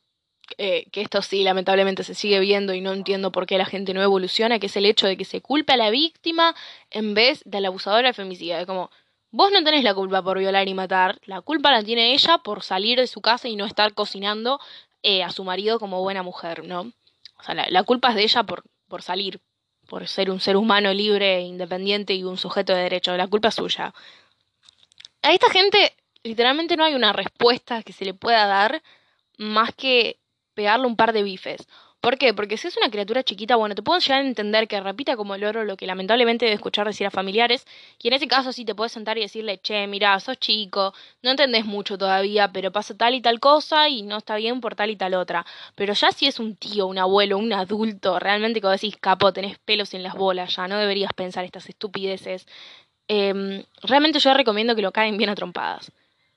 eh, 0.57 0.87
que 0.91 1.03
esto 1.03 1.21
sí 1.23 1.43
lamentablemente 1.43 2.03
se 2.05 2.15
sigue 2.15 2.41
viendo 2.41 2.73
y 2.75 2.81
no 2.81 2.93
entiendo 2.93 3.33
por 3.33 3.47
qué 3.47 3.59
la 3.59 3.67
gente 3.67 3.93
no 3.95 4.03
evoluciona, 4.03 4.59
que 4.59 4.67
es 4.67 4.77
el 4.77 4.87
hecho 4.87 5.07
de 5.07 5.17
que 5.17 5.25
se 5.25 5.41
culpe 5.41 5.75
a 5.75 5.77
la 5.77 5.91
víctima 5.91 6.55
en 6.91 7.15
vez 7.15 7.43
del 7.45 7.67
abusador 7.67 8.07
al 8.07 8.15
femicida. 8.15 8.61
Es 8.61 8.67
como, 8.67 8.91
vos 9.31 9.53
no 9.53 9.63
tenés 9.63 9.85
la 9.85 9.95
culpa 9.95 10.23
por 10.23 10.39
violar 10.39 10.69
y 10.69 10.75
matar, 10.75 11.19
la 11.27 11.41
culpa 11.43 11.71
la 11.71 11.83
tiene 11.83 12.15
ella 12.15 12.39
por 12.39 12.63
salir 12.63 12.99
de 12.99 13.07
su 13.07 13.21
casa 13.21 13.49
y 13.49 13.57
no 13.57 13.67
estar 13.67 13.93
cocinando 13.95 14.61
eh, 15.03 15.23
a 15.23 15.31
su 15.31 15.45
marido 15.45 15.79
como 15.79 16.03
buena 16.03 16.23
mujer, 16.23 16.65
¿no? 16.65 16.93
O 17.39 17.43
sea, 17.45 17.55
la, 17.55 17.83
culpa 17.85 18.11
es 18.11 18.15
de 18.17 18.23
ella 18.23 18.43
por, 18.43 18.65
por 18.89 19.03
salir, 19.03 19.41
por 19.87 20.09
ser 20.09 20.31
un 20.31 20.41
ser 20.41 20.57
humano 20.57 20.93
libre, 20.93 21.43
independiente 21.43 22.15
y 22.15 22.25
un 22.25 22.37
sujeto 22.37 22.75
de 22.75 22.83
derecho. 22.83 23.17
La 23.17 23.29
culpa 23.29 23.49
es 23.49 23.55
suya. 23.55 23.95
A 25.23 25.33
esta 25.33 25.51
gente 25.51 25.95
literalmente 26.23 26.77
no 26.77 26.85
hay 26.85 26.95
una 26.95 27.13
respuesta 27.13 27.83
que 27.83 27.93
se 27.93 28.05
le 28.05 28.15
pueda 28.15 28.47
dar 28.47 28.83
más 29.37 29.73
que 29.75 30.19
pegarle 30.59 30.89
un 30.89 30.97
par 30.97 31.13
de 31.13 31.23
bifes. 31.23 31.69
¿Por 32.01 32.19
qué? 32.19 32.35
Porque 32.35 32.57
si 32.57 32.67
es 32.67 32.77
una 32.77 32.91
criatura 32.91 33.23
chiquita, 33.23 33.55
bueno, 33.55 33.77
te 33.77 33.83
puedo 33.83 34.01
llegar 34.01 34.23
a 34.23 34.27
entender 34.27 34.67
que 34.67 34.81
repita 34.81 35.17
como 35.17 35.37
loro 35.37 35.63
lo 35.65 35.77
que 35.77 35.87
lamentablemente 35.87 36.47
debe 36.47 36.57
escuchar 36.57 36.85
decir 36.85 37.07
a 37.07 37.13
familiares, 37.13 37.65
y 38.03 38.09
en 38.09 38.15
ese 38.15 38.27
caso 38.27 38.53
sí 38.53 38.65
te 38.65 38.75
puedes 38.75 38.91
sentar 38.91 39.17
y 39.19 39.21
decirle, 39.21 39.59
che, 39.59 39.87
mira, 39.87 40.19
sos 40.19 40.37
chico, 40.41 40.95
no 41.23 41.31
entendés 41.31 41.65
mucho 41.65 41.97
todavía, 41.97 42.51
pero 42.53 42.73
pasa 42.73 42.97
tal 42.97 43.15
y 43.15 43.21
tal 43.21 43.39
cosa 43.39 43.89
y 43.89 44.03
no 44.03 44.17
está 44.17 44.35
bien 44.35 44.61
por 44.61 44.75
tal 44.75 44.91
y 44.91 44.97
tal 44.97 45.15
otra. 45.15 45.47
Pero 45.77 45.93
ya 45.93 46.11
si 46.11 46.27
es 46.27 46.41
un 46.41 46.57
tío, 46.57 46.87
un 46.89 46.99
abuelo, 46.99 47.39
un 47.39 47.53
adulto, 47.53 48.19
realmente 48.19 48.61
como 48.61 48.73
decís, 48.73 48.97
capo, 48.97 49.33
tenés 49.33 49.59
pelos 49.59 49.95
en 49.95 50.03
las 50.03 50.15
bolas, 50.15 50.57
ya 50.57 50.67
no 50.67 50.77
deberías 50.77 51.13
pensar 51.13 51.45
estas 51.45 51.69
estupideces. 51.69 52.49
Em, 53.07 53.63
realmente 53.83 54.19
yo 54.19 54.35
recomiendo 54.35 54.75
que 54.75 54.83
lo 54.83 54.91
caen 54.91 55.17
bien 55.19 55.31
a 55.31 55.37
trompadas. 55.37 55.93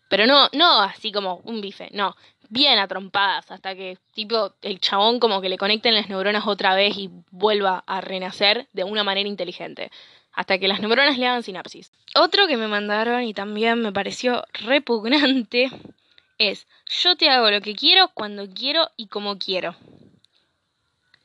Pero 0.10 0.28
no, 0.28 0.50
no 0.54 0.82
así 0.82 1.12
como 1.12 1.42
un 1.46 1.62
bife, 1.62 1.90
no 1.94 2.16
bien 2.52 2.80
atrompadas 2.80 3.50
hasta 3.50 3.76
que 3.76 3.98
tipo 4.14 4.54
el 4.62 4.82
chabón 4.82 5.20
como 5.20 5.40
que 5.40 5.48
le 5.48 5.58
conecten 5.58 5.96
las 5.96 6.10
neuronas 6.10 6.46
otra 6.46 6.76
vez 6.76 6.98
y 6.98 7.10
vuelva 7.32 7.82
a 7.88 8.02
renacer 8.02 8.68
de 8.74 8.84
una 8.84 9.06
manera 9.06 9.30
inteligente. 9.30 9.90
Hasta 10.34 10.60
que 10.60 10.68
las 10.68 10.82
neuronas 10.82 11.18
le 11.18 11.28
hagan 11.28 11.44
sinapsis. 11.44 11.92
Otro 12.14 12.48
que 12.48 12.58
me 12.58 12.68
mandaron 12.68 13.24
y 13.24 13.34
también 13.34 13.82
me 13.82 13.94
pareció 13.94 14.44
repugnante 14.54 15.72
es 16.38 16.68
yo 17.02 17.16
te 17.16 17.30
hago 17.30 17.50
lo 17.50 17.62
que 17.62 17.74
quiero, 17.74 18.10
cuando 18.14 18.50
quiero 18.50 18.90
y 18.98 19.08
como 19.08 19.38
quiero. 19.38 19.76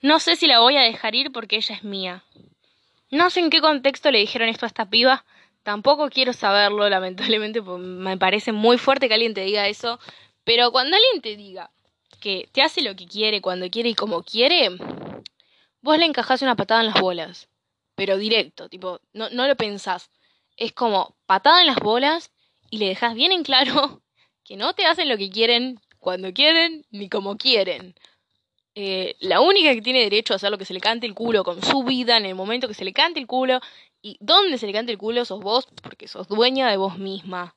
No 0.01 0.21
sé 0.21 0.37
si 0.37 0.47
la 0.47 0.61
voy 0.61 0.77
a 0.77 0.83
dejar 0.83 1.17
ir 1.17 1.33
porque 1.33 1.57
ella 1.57 1.75
es 1.75 1.83
mía. 1.83 2.23
No 3.11 3.31
sé 3.31 3.41
en 3.41 3.51
qué 3.51 3.61
contexto 3.61 4.13
le 4.13 4.21
dijeron 4.21 4.49
esto 4.49 4.65
a 4.67 4.69
esta 4.69 4.89
piba. 4.89 5.25
Tampoco 5.65 6.09
quiero 6.09 6.33
saberlo, 6.33 6.89
lamentablemente, 6.89 7.61
porque 7.63 7.85
me 7.85 8.17
parece 8.17 8.53
muy 8.53 8.79
fuerte 8.79 9.09
que 9.09 9.15
alguien 9.15 9.35
te 9.35 9.41
diga 9.41 9.67
eso. 9.67 9.99
Pero 10.47 10.71
cuando 10.71 10.95
alguien 10.95 11.23
te 11.23 11.37
diga 11.37 11.73
que 12.21 12.49
te 12.53 12.63
hace 12.63 12.81
lo 12.81 12.95
que 12.95 13.09
quiere, 13.09 13.41
cuando 13.41 13.69
quiere 13.69 13.89
y 13.89 13.95
como 13.97 14.23
quiere, 14.23 14.71
vos 15.83 15.99
le 15.99 16.05
encajás 16.05 16.41
una 16.41 16.55
patada 16.55 16.83
en 16.83 16.87
las 16.87 17.01
bolas. 17.01 17.49
Pero 17.97 18.17
directo, 18.17 18.69
tipo, 18.69 19.01
no, 19.13 19.29
no 19.31 19.49
lo 19.49 19.57
pensás. 19.57 20.09
Es 20.57 20.73
como 20.73 21.17
patada 21.27 21.63
en 21.63 21.67
las 21.67 21.81
bolas 21.81 22.31
y 22.71 22.79
le 22.79 22.87
dejas 22.87 23.17
bien 23.17 23.33
en 23.33 23.43
claro 23.43 24.03
que 24.45 24.57
no 24.57 24.73
te 24.73 24.87
hacen 24.87 25.09
lo 25.09 25.19
que 25.19 25.31
quieren, 25.31 25.81
cuando 25.99 26.33
quieren, 26.33 26.87
ni 26.91 27.09
como 27.09 27.37
quieren. 27.37 27.97
Eh, 28.77 29.17
la 29.19 29.41
única 29.41 29.75
que 29.75 29.83
tiene 29.83 29.99
derecho 29.99 30.33
a 30.33 30.37
hacer 30.37 30.53
lo 30.53 30.59
que 30.59 30.65
se 30.65 30.75
le 30.75 30.81
cante 30.81 31.09
el 31.09 31.15
culo 31.15 31.43
con 31.43 31.61
su 31.61 31.83
vida 31.83 32.19
en 32.19 32.27
el 32.27 32.37
momento 32.37 32.69
que 32.69 32.75
se 32.75 32.85
le 32.85 32.93
cante 32.93 33.19
el 33.19 33.27
culo 33.27 33.59
y 34.01 34.17
donde 34.21 34.59
se 34.59 34.67
le 34.69 34.73
cante 34.73 34.93
el 34.93 34.99
culo 34.99 35.25
sos 35.25 35.41
vos 35.41 35.67
porque 35.83 36.07
sos 36.07 36.29
dueña 36.29 36.71
de 36.71 36.77
vos 36.77 36.99
misma. 36.99 37.57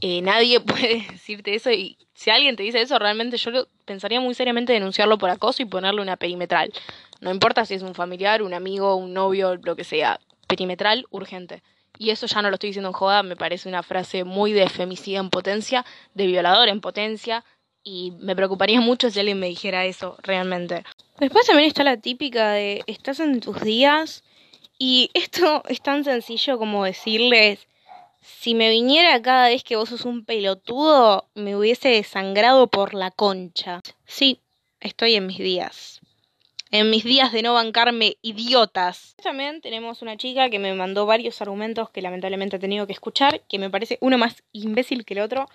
Eh, 0.00 0.22
nadie 0.22 0.60
puede 0.60 1.06
decirte 1.10 1.54
eso 1.54 1.70
y 1.70 1.96
si 2.14 2.30
alguien 2.30 2.56
te 2.56 2.62
dice 2.62 2.80
eso, 2.80 2.98
realmente 2.98 3.36
yo 3.36 3.66
pensaría 3.84 4.20
muy 4.20 4.34
seriamente 4.34 4.72
denunciarlo 4.72 5.18
por 5.18 5.30
acoso 5.30 5.62
y 5.62 5.66
ponerle 5.66 6.02
una 6.02 6.16
perimetral. 6.16 6.72
No 7.20 7.30
importa 7.30 7.64
si 7.64 7.74
es 7.74 7.82
un 7.82 7.94
familiar, 7.94 8.42
un 8.42 8.54
amigo, 8.54 8.96
un 8.96 9.14
novio, 9.14 9.56
lo 9.56 9.76
que 9.76 9.84
sea. 9.84 10.20
Perimetral, 10.46 11.06
urgente. 11.10 11.62
Y 11.98 12.10
eso 12.10 12.26
ya 12.26 12.40
no 12.42 12.48
lo 12.48 12.54
estoy 12.54 12.70
diciendo 12.70 12.88
en 12.88 12.94
joda, 12.94 13.22
me 13.22 13.36
parece 13.36 13.68
una 13.68 13.82
frase 13.82 14.24
muy 14.24 14.52
de 14.52 14.68
femicida 14.68 15.18
en 15.18 15.30
potencia, 15.30 15.84
de 16.14 16.26
violador 16.26 16.68
en 16.68 16.80
potencia, 16.80 17.44
y 17.82 18.12
me 18.20 18.36
preocuparía 18.36 18.80
mucho 18.80 19.10
si 19.10 19.20
alguien 19.20 19.38
me 19.38 19.48
dijera 19.48 19.86
eso 19.86 20.16
realmente. 20.22 20.84
Después 21.18 21.46
también 21.46 21.68
está 21.68 21.84
la 21.84 21.96
típica 21.96 22.52
de 22.52 22.82
estás 22.86 23.20
en 23.20 23.40
tus 23.40 23.60
días 23.60 24.24
y 24.78 25.10
esto 25.14 25.62
es 25.68 25.80
tan 25.80 26.04
sencillo 26.04 26.58
como 26.58 26.84
decirles 26.84 27.66
si 28.20 28.54
me 28.54 28.70
viniera 28.70 29.20
cada 29.22 29.48
vez 29.48 29.64
que 29.64 29.76
vos 29.76 29.88
sos 29.88 30.04
un 30.04 30.24
pelotudo, 30.24 31.28
me 31.34 31.56
hubiese 31.56 31.88
desangrado 31.88 32.68
por 32.68 32.94
la 32.94 33.10
concha. 33.10 33.80
Sí, 34.06 34.40
estoy 34.80 35.14
en 35.14 35.26
mis 35.26 35.38
días. 35.38 36.00
En 36.70 36.90
mis 36.90 37.02
días 37.02 37.32
de 37.32 37.42
no 37.42 37.54
bancarme 37.54 38.16
idiotas. 38.22 39.16
También 39.22 39.60
tenemos 39.60 40.02
una 40.02 40.16
chica 40.16 40.50
que 40.50 40.60
me 40.60 40.72
mandó 40.74 41.04
varios 41.04 41.42
argumentos 41.42 41.90
que 41.90 42.02
lamentablemente 42.02 42.56
he 42.56 42.60
tenido 42.60 42.86
que 42.86 42.92
escuchar, 42.92 43.42
que 43.48 43.58
me 43.58 43.70
parece 43.70 43.98
uno 44.00 44.18
más 44.18 44.44
imbécil 44.52 45.04
que 45.04 45.14
el 45.14 45.20
otro, 45.20 45.48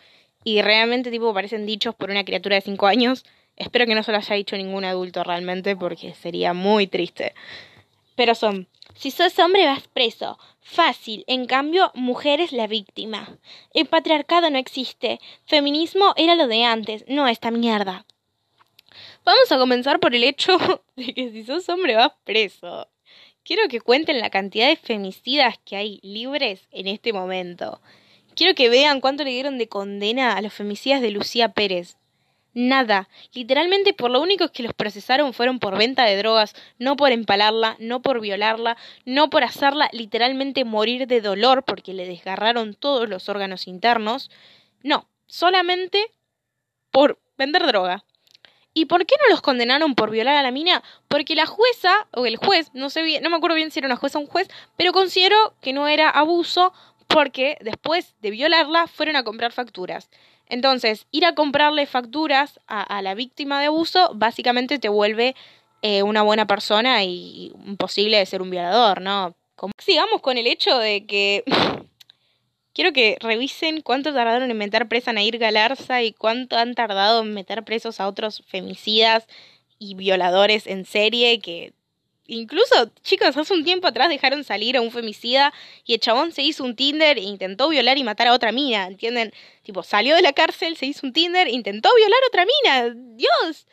y 0.43 0.61
realmente 0.61 1.11
tipo 1.11 1.33
parecen 1.33 1.65
dichos 1.65 1.95
por 1.95 2.11
una 2.11 2.25
criatura 2.25 2.55
de 2.55 2.61
5 2.61 2.87
años. 2.87 3.23
Espero 3.55 3.85
que 3.85 3.95
no 3.95 4.03
se 4.03 4.11
lo 4.11 4.17
haya 4.17 4.35
dicho 4.35 4.57
ningún 4.57 4.83
adulto 4.83 5.23
realmente, 5.23 5.77
porque 5.77 6.13
sería 6.13 6.53
muy 6.53 6.87
triste. 6.87 7.33
Pero 8.15 8.33
son, 8.35 8.67
si 8.95 9.11
sos 9.11 9.37
hombre 9.39 9.65
vas 9.65 9.87
preso. 9.89 10.39
Fácil. 10.61 11.25
En 11.27 11.45
cambio, 11.45 11.91
mujer 11.95 12.41
es 12.41 12.51
la 12.51 12.65
víctima. 12.65 13.37
El 13.73 13.85
patriarcado 13.85 14.49
no 14.49 14.57
existe. 14.57 15.19
Feminismo 15.45 16.13
era 16.17 16.35
lo 16.35 16.47
de 16.47 16.63
antes, 16.63 17.05
no 17.07 17.27
esta 17.27 17.51
mierda. 17.51 18.05
Vamos 19.25 19.51
a 19.51 19.57
comenzar 19.57 19.99
por 19.99 20.15
el 20.15 20.23
hecho 20.23 20.57
de 20.95 21.13
que 21.13 21.31
si 21.31 21.43
sos 21.43 21.67
hombre 21.69 21.95
vas 21.95 22.13
preso. 22.23 22.87
Quiero 23.43 23.67
que 23.67 23.81
cuenten 23.81 24.19
la 24.19 24.29
cantidad 24.29 24.67
de 24.67 24.75
femicidas 24.75 25.59
que 25.63 25.75
hay 25.75 25.99
libres 26.01 26.67
en 26.71 26.87
este 26.87 27.13
momento. 27.13 27.81
Quiero 28.35 28.55
que 28.55 28.69
vean 28.69 29.01
cuánto 29.01 29.23
le 29.23 29.29
dieron 29.29 29.57
de 29.57 29.67
condena 29.67 30.33
a 30.33 30.41
los 30.41 30.53
femicidas 30.53 31.01
de 31.01 31.11
Lucía 31.11 31.49
Pérez. 31.49 31.97
Nada. 32.55 33.09
Literalmente 33.33 33.93
por 33.93 34.09
lo 34.09 34.21
único 34.21 34.47
que 34.49 34.63
los 34.63 34.73
procesaron 34.73 35.33
fueron 35.33 35.59
por 35.59 35.77
venta 35.77 36.05
de 36.05 36.15
drogas, 36.15 36.55
no 36.79 36.95
por 36.95 37.11
empalarla, 37.11 37.75
no 37.79 38.01
por 38.01 38.21
violarla, 38.21 38.77
no 39.03 39.29
por 39.29 39.43
hacerla 39.43 39.89
literalmente 39.91 40.63
morir 40.63 41.05
de 41.05 41.19
dolor 41.19 41.63
porque 41.63 41.93
le 41.93 42.07
desgarraron 42.07 42.73
todos 42.73 43.09
los 43.09 43.27
órganos 43.27 43.67
internos. 43.67 44.31
No, 44.83 45.09
solamente 45.27 46.01
por 46.91 47.19
vender 47.37 47.67
droga. 47.67 48.05
¿Y 48.73 48.85
por 48.85 49.05
qué 49.05 49.15
no 49.21 49.29
los 49.31 49.41
condenaron 49.41 49.93
por 49.93 50.09
violar 50.09 50.37
a 50.37 50.43
la 50.43 50.51
mina? 50.51 50.81
Porque 51.09 51.35
la 51.35 51.45
jueza, 51.45 52.07
o 52.13 52.25
el 52.25 52.37
juez, 52.37 52.71
no 52.73 52.89
sé 52.89 53.03
bien, 53.03 53.21
no 53.21 53.29
me 53.29 53.35
acuerdo 53.35 53.57
bien 53.57 53.69
si 53.69 53.79
era 53.79 53.87
una 53.87 53.97
jueza 53.97 54.17
o 54.17 54.21
un 54.21 54.27
juez, 54.27 54.49
pero 54.77 54.93
consideró 54.93 55.55
que 55.61 55.73
no 55.73 55.89
era 55.89 56.09
abuso 56.09 56.71
porque 57.07 57.57
después 57.61 58.15
de 58.21 58.31
violarla 58.31 58.87
fueron 58.87 59.15
a 59.15 59.23
comprar 59.23 59.51
facturas. 59.51 60.09
Entonces, 60.47 61.07
ir 61.11 61.25
a 61.25 61.33
comprarle 61.33 61.85
facturas 61.85 62.59
a, 62.67 63.01
la 63.01 63.15
víctima 63.15 63.59
de 63.59 63.67
abuso 63.67 64.11
básicamente 64.13 64.79
te 64.79 64.89
vuelve 64.89 65.35
eh, 65.81 66.03
una 66.03 66.21
buena 66.21 66.45
persona 66.45 67.03
y 67.03 67.51
imposible 67.65 68.17
de 68.17 68.25
ser 68.25 68.41
un 68.41 68.49
violador, 68.49 69.01
¿no? 69.01 69.35
Sigamos 69.77 70.21
con 70.21 70.37
el 70.37 70.47
hecho 70.47 70.77
de 70.77 71.05
que 71.05 71.43
quiero 72.73 72.93
que 72.93 73.17
revisen 73.21 73.81
cuánto 73.81 74.13
tardaron 74.13 74.51
en 74.51 74.57
meter 74.57 74.87
presa 74.87 75.11
a 75.11 75.13
Nair 75.13 75.37
Galarza 75.37 76.03
y 76.03 76.11
cuánto 76.11 76.57
han 76.57 76.75
tardado 76.75 77.21
en 77.21 77.33
meter 77.33 77.63
presos 77.63 77.99
a 77.99 78.07
otros 78.07 78.43
femicidas 78.47 79.27
y 79.79 79.95
violadores 79.95 80.67
en 80.67 80.85
serie 80.85 81.39
que 81.39 81.73
Incluso, 82.27 82.91
chicos, 83.03 83.37
hace 83.37 83.53
un 83.53 83.63
tiempo 83.63 83.87
atrás 83.87 84.09
dejaron 84.09 84.43
salir 84.43 84.77
a 84.77 84.81
un 84.81 84.91
femicida 84.91 85.53
y 85.85 85.93
el 85.93 85.99
chabón 85.99 86.31
se 86.31 86.41
hizo 86.41 86.63
un 86.63 86.75
Tinder 86.75 87.17
e 87.17 87.21
intentó 87.21 87.69
violar 87.69 87.97
y 87.97 88.03
matar 88.03 88.27
a 88.27 88.33
otra 88.33 88.51
mina, 88.51 88.87
¿entienden? 88.87 89.31
Tipo, 89.63 89.83
salió 89.83 90.15
de 90.15 90.23
la 90.23 90.33
cárcel, 90.33 90.75
se 90.75 90.87
hizo 90.87 91.05
un 91.05 91.13
Tinder, 91.13 91.47
intentó 91.47 91.89
violar 91.95 92.19
a 92.23 92.27
otra 92.27 92.45
mina. 92.45 92.95
Dios. 93.15 93.67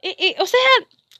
Eh, 0.00 0.14
eh, 0.18 0.36
o 0.38 0.46
sea, 0.46 0.60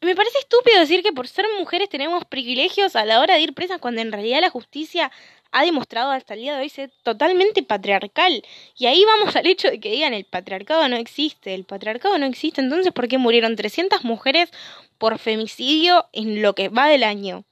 me 0.03 0.15
parece 0.15 0.39
estúpido 0.39 0.79
decir 0.81 1.03
que 1.03 1.13
por 1.13 1.29
ser 1.29 1.47
mujeres 1.59 1.89
tenemos 1.89 2.25
privilegios 2.25 2.97
a 2.97 3.05
la 3.05 3.21
hora 3.21 3.35
de 3.35 3.41
ir 3.41 3.55
presas 3.55 3.81
cuando 3.81 4.01
en 4.01 4.13
realidad 4.13 4.41
la 4.41 4.51
justicia 4.51 5.11
ha 5.53 5.65
demostrado 5.65 6.11
hasta 6.11 6.35
el 6.35 6.41
día 6.41 6.55
de 6.55 6.63
hoy 6.63 6.69
ser 6.69 6.91
totalmente 7.03 7.63
patriarcal. 7.63 8.43
Y 8.77 8.87
ahí 8.87 9.05
vamos 9.05 9.37
al 9.37 9.47
hecho 9.47 9.71
de 9.71 9.79
que 9.79 9.93
digan 9.93 10.15
el 10.15 10.25
patriarcado 10.25 10.89
no 10.89 10.97
existe, 10.97 11.55
el 11.55 11.65
patriarcado 11.65 12.19
no 12.19 12.27
existe, 12.27 12.61
entonces 12.61 12.93
¿por 12.93 13.07
qué 13.07 13.19
murieron 13.19 13.55
300 13.55 14.05
mujeres 14.05 14.51
por 14.99 15.19
femicidio 15.19 16.07
en 16.13 16.43
lo 16.43 16.55
que 16.55 16.69
va 16.69 16.89
del 16.89 17.05
año? 17.05 17.45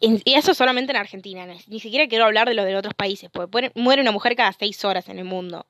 Y 0.00 0.34
eso 0.34 0.54
solamente 0.54 0.92
en 0.92 0.96
Argentina, 0.96 1.46
ni 1.66 1.78
siquiera 1.78 2.08
quiero 2.08 2.24
hablar 2.24 2.48
de 2.48 2.54
los 2.54 2.64
de 2.64 2.74
otros 2.74 2.94
países, 2.94 3.30
porque 3.30 3.70
muere 3.74 4.00
una 4.00 4.12
mujer 4.12 4.34
cada 4.34 4.52
seis 4.52 4.82
horas 4.84 5.08
en 5.10 5.18
el 5.18 5.26
mundo. 5.26 5.66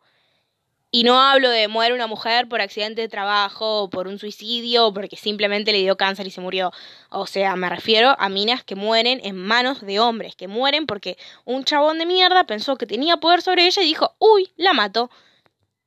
Y 0.92 1.04
no 1.04 1.20
hablo 1.20 1.50
de 1.50 1.68
muere 1.68 1.94
una 1.94 2.08
mujer 2.08 2.48
por 2.48 2.60
accidente 2.60 3.00
de 3.02 3.08
trabajo 3.08 3.82
o 3.82 3.90
por 3.90 4.08
un 4.08 4.18
suicidio 4.18 4.88
o 4.88 4.92
porque 4.92 5.16
simplemente 5.16 5.70
le 5.70 5.78
dio 5.78 5.96
cáncer 5.96 6.26
y 6.26 6.30
se 6.30 6.40
murió. 6.40 6.72
O 7.10 7.26
sea, 7.26 7.54
me 7.54 7.68
refiero 7.70 8.16
a 8.18 8.28
minas 8.28 8.64
que 8.64 8.74
mueren 8.74 9.20
en 9.22 9.36
manos 9.36 9.82
de 9.82 10.00
hombres, 10.00 10.34
que 10.34 10.48
mueren 10.48 10.86
porque 10.86 11.16
un 11.44 11.64
chabón 11.64 11.98
de 11.98 12.06
mierda 12.06 12.44
pensó 12.44 12.76
que 12.76 12.86
tenía 12.86 13.18
poder 13.18 13.40
sobre 13.40 13.66
ella 13.66 13.82
y 13.82 13.86
dijo, 13.86 14.16
uy, 14.18 14.50
la 14.56 14.72
mato. 14.72 15.10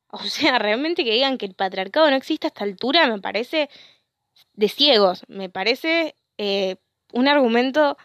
O 0.09 0.19
sea, 0.23 0.59
realmente 0.59 1.03
que 1.03 1.11
digan 1.11 1.37
que 1.37 1.47
el 1.47 1.53
patriarcado 1.55 2.09
no 2.09 2.15
existe 2.15 2.47
a 2.47 2.49
esta 2.49 2.63
altura 2.63 3.07
me 3.07 3.19
parece 3.19 3.69
de 4.53 4.69
ciegos, 4.69 5.23
me 5.27 5.49
parece 5.49 6.15
eh, 6.37 6.77
un 7.11 7.27
argumento 7.27 7.97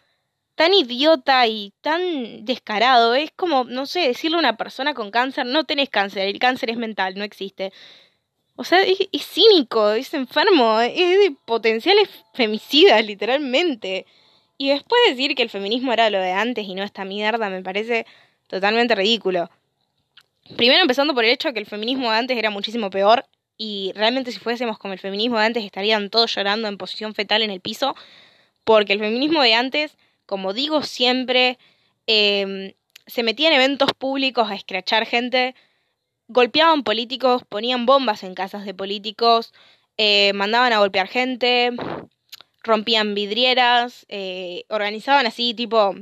tan 0.59 0.75
idiota 0.75 1.47
y 1.47 1.73
tan 1.83 2.45
descarado. 2.45 3.15
Es 3.15 3.31
como, 3.31 3.63
no 3.63 3.87
sé, 3.87 4.01
decirle 4.09 4.39
a 4.39 4.41
una 4.41 4.57
persona 4.57 4.93
con 4.93 5.13
cáncer, 5.13 5.47
no 5.47 5.63
tenés 5.63 5.89
cáncer, 5.89 6.27
el 6.27 6.41
cáncer 6.41 6.71
es 6.71 6.77
mental, 6.77 7.15
no 7.17 7.23
existe. 7.23 7.73
O 8.57 8.65
sea, 8.65 8.81
es, 8.83 8.99
cínico, 9.25 9.93
es 9.93 10.13
enfermo, 10.15 10.81
es 10.81 11.21
de 11.21 11.37
potenciales 11.45 12.09
femicidas, 12.35 13.07
literalmente. 13.07 14.05
Y 14.57 14.71
después 14.71 15.01
decir 15.09 15.37
que 15.37 15.45
el 15.45 15.49
feminismo 15.49 15.93
era 15.93 16.11
lo 16.11 16.19
de 16.19 16.33
antes 16.33 16.67
y 16.67 16.75
no 16.75 16.83
esta 16.83 17.05
mierda, 17.05 17.51
me 17.51 17.63
parece 17.63 18.05
totalmente 18.49 18.97
ridículo. 18.97 19.49
Primero 20.57 20.81
empezando 20.81 21.15
por 21.15 21.25
el 21.25 21.31
hecho 21.31 21.49
de 21.49 21.55
que 21.55 21.61
el 21.61 21.67
feminismo 21.67 22.11
de 22.11 22.19
antes 22.19 22.37
era 22.37 22.51
muchísimo 22.51 22.91
peor 22.91 23.27
y 23.57 23.93
realmente 23.95 24.33
si 24.33 24.41
fuésemos 24.41 24.77
como 24.77 24.93
el 24.93 24.99
feminismo 24.99 25.39
de 25.39 25.47
antes 25.47 25.65
estarían 25.65 26.11
todos 26.11 26.35
llorando 26.35 26.67
en 26.67 26.79
posición 26.79 27.15
fetal 27.15 27.43
en 27.43 27.51
el 27.51 27.61
piso, 27.61 27.95
porque 28.65 28.93
el 28.93 28.99
feminismo 28.99 29.41
de 29.41 29.55
antes, 29.55 29.97
como 30.29 30.53
digo 30.53 30.83
siempre, 30.83 31.59
em, 32.07 32.75
se 33.07 33.23
metía 33.23 33.49
en 33.49 33.55
eventos 33.55 33.91
públicos 33.95 34.51
a 34.51 34.55
escrachar 34.55 35.07
gente, 35.07 35.55
golpeaban 36.29 36.83
políticos, 36.85 37.43
ponían 37.49 37.87
bombas 37.87 38.23
en 38.23 38.35
casas 38.35 38.67
de 38.67 38.75
políticos, 38.75 39.55
eh, 39.97 40.33
mandaban 40.35 40.75
a 40.75 40.81
golpear 40.81 41.09
gente, 41.09 41.71
rompían 42.63 43.15
vidrieras, 43.15 44.05
eh, 44.11 44.65
organizaban 44.69 45.27
así 45.27 45.55
tipo 45.55 45.95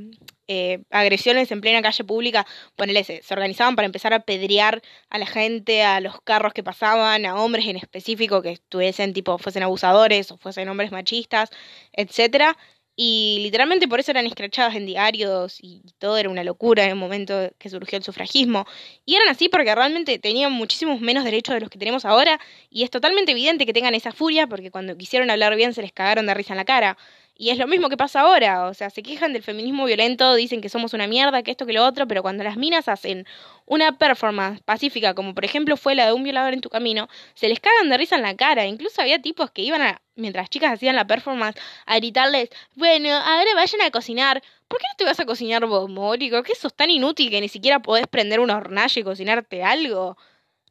eh, 0.49 0.83
agresiones 0.91 1.51
en 1.51 1.61
plena 1.61 1.81
calle 1.81 2.03
pública, 2.03 2.45
ponele, 2.75 3.03
se, 3.03 3.21
se 3.21 3.33
organizaban 3.33 3.75
para 3.75 3.85
empezar 3.85 4.13
a 4.13 4.21
pedrear 4.21 4.81
a 5.09 5.17
la 5.17 5.25
gente, 5.25 5.83
a 5.83 5.99
los 6.01 6.21
carros 6.21 6.53
que 6.53 6.63
pasaban, 6.63 7.25
a 7.25 7.35
hombres 7.35 7.65
en 7.67 7.77
específico 7.77 8.41
que 8.41 8.51
estuviesen 8.51 9.13
tipo, 9.13 9.37
fuesen 9.37 9.63
abusadores 9.63 10.31
o 10.31 10.37
fuesen 10.37 10.69
hombres 10.69 10.91
machistas, 10.91 11.49
etcétera. 11.93 12.57
Y 12.99 13.37
literalmente 13.43 13.87
por 13.87 13.99
eso 13.99 14.09
eran 14.09 14.25
escrachadas 14.25 14.75
en 14.75 14.87
diarios 14.87 15.59
y 15.61 15.83
todo 15.99 16.17
era 16.17 16.29
una 16.29 16.43
locura 16.43 16.83
en 16.83 16.89
el 16.89 16.95
momento 16.95 17.51
que 17.59 17.69
surgió 17.69 17.95
el 17.99 18.03
sufragismo. 18.03 18.65
Y 19.05 19.15
eran 19.15 19.29
así 19.29 19.49
porque 19.49 19.75
realmente 19.75 20.17
tenían 20.17 20.51
muchísimos 20.51 20.99
menos 20.99 21.23
derechos 21.23 21.53
de 21.53 21.61
los 21.61 21.69
que 21.69 21.77
tenemos 21.77 22.05
ahora 22.05 22.39
y 22.71 22.81
es 22.83 22.89
totalmente 22.89 23.33
evidente 23.33 23.67
que 23.67 23.73
tengan 23.73 23.93
esa 23.93 24.11
furia 24.13 24.47
porque 24.47 24.71
cuando 24.71 24.97
quisieron 24.97 25.29
hablar 25.29 25.55
bien 25.55 25.75
se 25.75 25.83
les 25.83 25.93
cagaron 25.93 26.25
de 26.25 26.33
risa 26.33 26.53
en 26.53 26.57
la 26.57 26.65
cara. 26.65 26.97
Y 27.39 27.51
es 27.51 27.59
lo 27.59 27.67
mismo 27.67 27.87
que 27.89 27.97
pasa 27.97 28.21
ahora, 28.21 28.67
o 28.67 28.73
sea, 28.73 28.89
se 28.89 29.03
quejan 29.03 29.31
del 29.31 29.43
feminismo 29.43 29.85
violento, 29.85 30.33
dicen 30.33 30.59
que 30.59 30.69
somos 30.69 30.93
una 30.93 31.05
mierda, 31.05 31.43
que 31.43 31.51
esto, 31.51 31.67
que 31.67 31.73
lo 31.73 31.85
otro, 31.85 32.07
pero 32.07 32.23
cuando 32.23 32.43
las 32.43 32.57
minas 32.57 32.87
hacen 32.87 33.27
una 33.67 33.97
performance 33.99 34.61
pacífica, 34.63 35.13
como 35.13 35.35
por 35.35 35.45
ejemplo 35.45 35.77
fue 35.77 35.93
la 35.93 36.07
de 36.07 36.13
un 36.13 36.23
violador 36.23 36.53
en 36.53 36.61
tu 36.61 36.69
camino, 36.69 37.07
se 37.35 37.47
les 37.47 37.59
cagan 37.59 37.89
de 37.89 37.97
risa 37.97 38.15
en 38.15 38.23
la 38.23 38.35
cara. 38.35 38.65
Incluso 38.65 39.01
había 39.01 39.21
tipos 39.21 39.51
que 39.51 39.61
iban 39.61 39.83
a, 39.83 40.01
mientras 40.15 40.49
chicas 40.49 40.73
hacían 40.73 40.95
la 40.95 41.05
performance, 41.05 41.59
a 41.85 41.97
gritarles, 41.97 42.49
bueno, 42.75 43.09
ahora 43.09 43.53
vayan 43.55 43.81
a 43.81 43.91
cocinar. 43.91 44.41
¿Por 44.67 44.79
qué 44.79 44.85
no 44.91 44.97
te 44.97 45.05
vas 45.05 45.19
a 45.19 45.25
cocinar 45.25 45.65
vos, 45.67 45.89
Mórico? 45.89 46.41
¿Qué 46.41 46.55
sos 46.55 46.73
tan 46.73 46.89
inútil 46.89 47.29
que 47.29 47.39
ni 47.39 47.49
siquiera 47.49 47.81
podés 47.81 48.07
prender 48.07 48.39
una 48.39 48.57
hornalla 48.57 48.99
y 48.99 49.03
cocinarte 49.03 49.63
algo? 49.63 50.17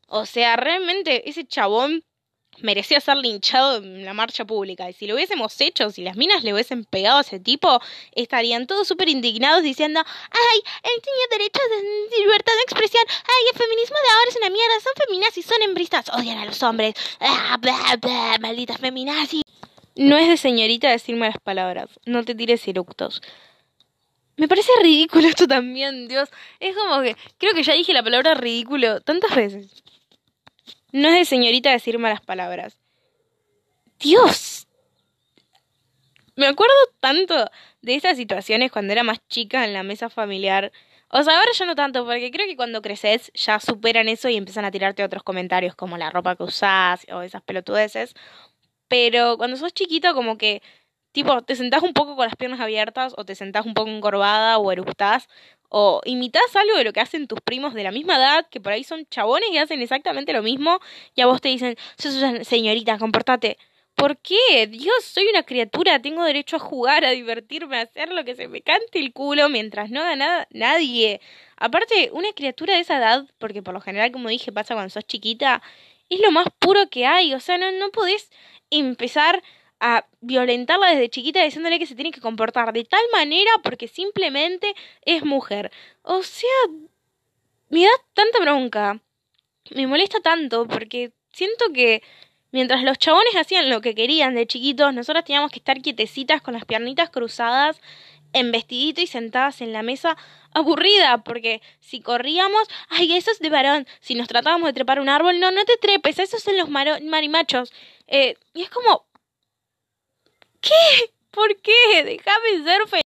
O 0.08 0.26
sea, 0.26 0.56
realmente 0.56 1.28
ese 1.30 1.46
chabón 1.46 2.04
merecía 2.60 3.00
ser 3.00 3.16
linchado 3.16 3.76
en 3.78 4.04
la 4.04 4.14
marcha 4.14 4.44
pública. 4.44 4.88
Y 4.88 4.92
si 4.92 5.06
lo 5.06 5.14
hubiésemos 5.14 5.60
hecho, 5.60 5.90
si 5.90 6.02
las 6.02 6.16
minas 6.16 6.44
le 6.44 6.52
hubiesen 6.52 6.84
pegado 6.84 7.18
a 7.18 7.20
ese 7.22 7.40
tipo, 7.40 7.80
estarían 8.12 8.66
todos 8.66 8.88
súper 8.88 9.08
indignados 9.08 9.62
diciendo, 9.62 10.00
ay, 10.30 10.58
él 10.82 11.02
tenía 11.02 11.38
derecho 11.38 11.60
de 11.70 12.18
libertad 12.18 12.52
de 12.52 12.62
expresión, 12.62 13.04
ay, 13.08 13.44
el 13.52 13.58
feminismo 13.58 13.96
de 13.96 14.12
ahora 14.12 14.30
es 14.30 14.36
una 14.36 14.50
mierda, 14.50 14.74
son 14.82 15.06
feminazis, 15.06 15.46
son 15.46 15.62
hembristas, 15.62 16.08
odian 16.10 16.38
a 16.38 16.44
los 16.46 16.62
hombres, 16.62 16.94
ah, 17.20 17.56
blah, 17.60 17.96
blah, 18.00 18.38
malditas 18.40 18.78
feminazis. 18.78 19.42
No 19.94 20.18
es 20.18 20.28
de 20.28 20.36
señorita 20.36 20.90
decir 20.90 21.16
malas 21.16 21.38
palabras, 21.42 21.88
no 22.04 22.24
te 22.24 22.34
tires 22.34 22.66
eructos. 22.68 23.22
Me 24.36 24.48
parece 24.48 24.70
ridículo 24.82 25.28
esto 25.28 25.48
también, 25.48 26.08
Dios. 26.08 26.28
Es 26.60 26.76
como 26.76 27.00
que 27.00 27.16
creo 27.38 27.54
que 27.54 27.62
ya 27.62 27.72
dije 27.72 27.94
la 27.94 28.02
palabra 28.02 28.34
ridículo 28.34 29.00
tantas 29.00 29.34
veces. 29.34 29.82
No 30.96 31.08
es 31.08 31.14
de 31.14 31.24
señorita 31.26 31.70
decir 31.70 31.98
malas 31.98 32.22
palabras. 32.22 32.80
Dios. 34.00 34.66
Me 36.36 36.46
acuerdo 36.46 36.72
tanto 37.00 37.34
de 37.82 37.96
esas 37.96 38.16
situaciones 38.16 38.72
cuando 38.72 38.94
era 38.94 39.02
más 39.02 39.18
chica 39.28 39.66
en 39.66 39.74
la 39.74 39.82
mesa 39.82 40.08
familiar. 40.08 40.72
O 41.10 41.22
sea, 41.22 41.36
ahora 41.36 41.50
ya 41.52 41.66
no 41.66 41.74
tanto, 41.74 42.06
porque 42.06 42.30
creo 42.30 42.46
que 42.46 42.56
cuando 42.56 42.80
creces 42.80 43.30
ya 43.34 43.60
superan 43.60 44.08
eso 44.08 44.30
y 44.30 44.36
empiezan 44.36 44.64
a 44.64 44.70
tirarte 44.70 45.04
otros 45.04 45.22
comentarios 45.22 45.74
como 45.74 45.98
la 45.98 46.08
ropa 46.08 46.34
que 46.34 46.44
usás 46.44 47.04
o 47.12 47.20
esas 47.20 47.42
pelotudeces. 47.42 48.14
Pero 48.88 49.36
cuando 49.36 49.58
sos 49.58 49.74
chiquito, 49.74 50.14
como 50.14 50.38
que, 50.38 50.62
tipo, 51.12 51.42
te 51.42 51.56
sentás 51.56 51.82
un 51.82 51.92
poco 51.92 52.16
con 52.16 52.24
las 52.24 52.36
piernas 52.36 52.60
abiertas 52.60 53.12
o 53.18 53.26
te 53.26 53.34
sentás 53.34 53.66
un 53.66 53.74
poco 53.74 53.90
encorvada 53.90 54.56
o 54.56 54.72
eructás 54.72 55.28
o 55.68 56.00
imitas 56.04 56.54
algo 56.56 56.76
de 56.76 56.84
lo 56.84 56.92
que 56.92 57.00
hacen 57.00 57.26
tus 57.26 57.40
primos 57.40 57.74
de 57.74 57.82
la 57.82 57.90
misma 57.90 58.16
edad, 58.16 58.46
que 58.50 58.60
por 58.60 58.72
ahí 58.72 58.84
son 58.84 59.06
chabones 59.06 59.48
y 59.52 59.58
hacen 59.58 59.82
exactamente 59.82 60.32
lo 60.32 60.42
mismo, 60.42 60.80
y 61.14 61.20
a 61.22 61.26
vos 61.26 61.40
te 61.40 61.48
dicen, 61.48 61.76
sos 61.98 62.14
señorita, 62.46 62.98
comportate. 62.98 63.58
¿Por 63.94 64.18
qué? 64.18 64.66
Dios, 64.68 65.04
soy 65.04 65.26
una 65.28 65.42
criatura, 65.44 66.00
tengo 66.02 66.22
derecho 66.22 66.56
a 66.56 66.58
jugar, 66.58 67.04
a 67.06 67.10
divertirme, 67.12 67.78
a 67.78 67.82
hacer 67.82 68.12
lo 68.12 68.24
que 68.26 68.34
se 68.34 68.46
me 68.46 68.60
cante 68.60 68.98
el 68.98 69.12
culo 69.14 69.48
mientras 69.48 69.90
no 69.90 70.02
haga 70.02 70.16
nada 70.16 70.48
nadie. 70.50 71.20
Aparte, 71.56 72.10
una 72.12 72.30
criatura 72.34 72.74
de 72.74 72.80
esa 72.80 72.98
edad, 72.98 73.26
porque 73.38 73.62
por 73.62 73.72
lo 73.72 73.80
general, 73.80 74.12
como 74.12 74.28
dije, 74.28 74.52
pasa 74.52 74.74
cuando 74.74 74.90
sos 74.90 75.06
chiquita, 75.06 75.62
es 76.10 76.20
lo 76.20 76.30
más 76.30 76.46
puro 76.58 76.88
que 76.90 77.06
hay. 77.06 77.32
O 77.34 77.40
sea, 77.40 77.56
no, 77.56 77.72
no 77.72 77.90
podés 77.90 78.30
empezar 78.70 79.42
a 79.80 80.06
violentarla 80.20 80.90
desde 80.90 81.10
chiquita 81.10 81.42
diciéndole 81.42 81.78
que 81.78 81.86
se 81.86 81.94
tiene 81.94 82.12
que 82.12 82.20
comportar 82.20 82.72
de 82.72 82.84
tal 82.84 83.02
manera 83.12 83.50
porque 83.62 83.88
simplemente 83.88 84.74
es 85.02 85.24
mujer. 85.24 85.70
O 86.02 86.22
sea, 86.22 86.48
me 87.68 87.82
da 87.82 87.90
tanta 88.14 88.40
bronca. 88.40 89.00
Me 89.74 89.86
molesta 89.86 90.20
tanto 90.20 90.66
porque 90.66 91.12
siento 91.32 91.72
que 91.72 92.02
mientras 92.52 92.82
los 92.82 92.98
chabones 92.98 93.36
hacían 93.36 93.68
lo 93.68 93.80
que 93.80 93.94
querían 93.94 94.34
de 94.34 94.46
chiquitos, 94.46 94.94
nosotras 94.94 95.24
teníamos 95.24 95.50
que 95.50 95.58
estar 95.58 95.80
quietecitas 95.82 96.40
con 96.40 96.54
las 96.54 96.64
piernitas 96.64 97.10
cruzadas, 97.10 97.80
en 98.32 98.52
vestidito 98.52 99.00
y 99.00 99.06
sentadas 99.06 99.60
en 99.60 99.72
la 99.72 99.82
mesa, 99.82 100.16
aburrida, 100.52 101.24
porque 101.24 101.62
si 101.80 102.00
corríamos, 102.00 102.68
ay, 102.88 103.16
eso 103.16 103.30
es 103.30 103.38
de 103.38 103.50
varón. 103.50 103.86
Si 104.00 104.14
nos 104.14 104.28
tratábamos 104.28 104.68
de 104.68 104.72
trepar 104.74 105.00
un 105.00 105.08
árbol, 105.08 105.40
no, 105.40 105.50
no 105.50 105.64
te 105.64 105.76
trepes, 105.76 106.18
esos 106.18 106.42
son 106.42 106.56
los 106.56 106.68
marimachos. 106.68 107.72
Eh, 108.06 108.36
y 108.54 108.62
es 108.62 108.70
como, 108.70 109.06
¿Qué? 110.60 111.12
¿Por 111.30 111.56
qué? 111.60 112.04
Déjame 112.04 112.64
ser 112.64 112.88
feliz. 112.88 113.02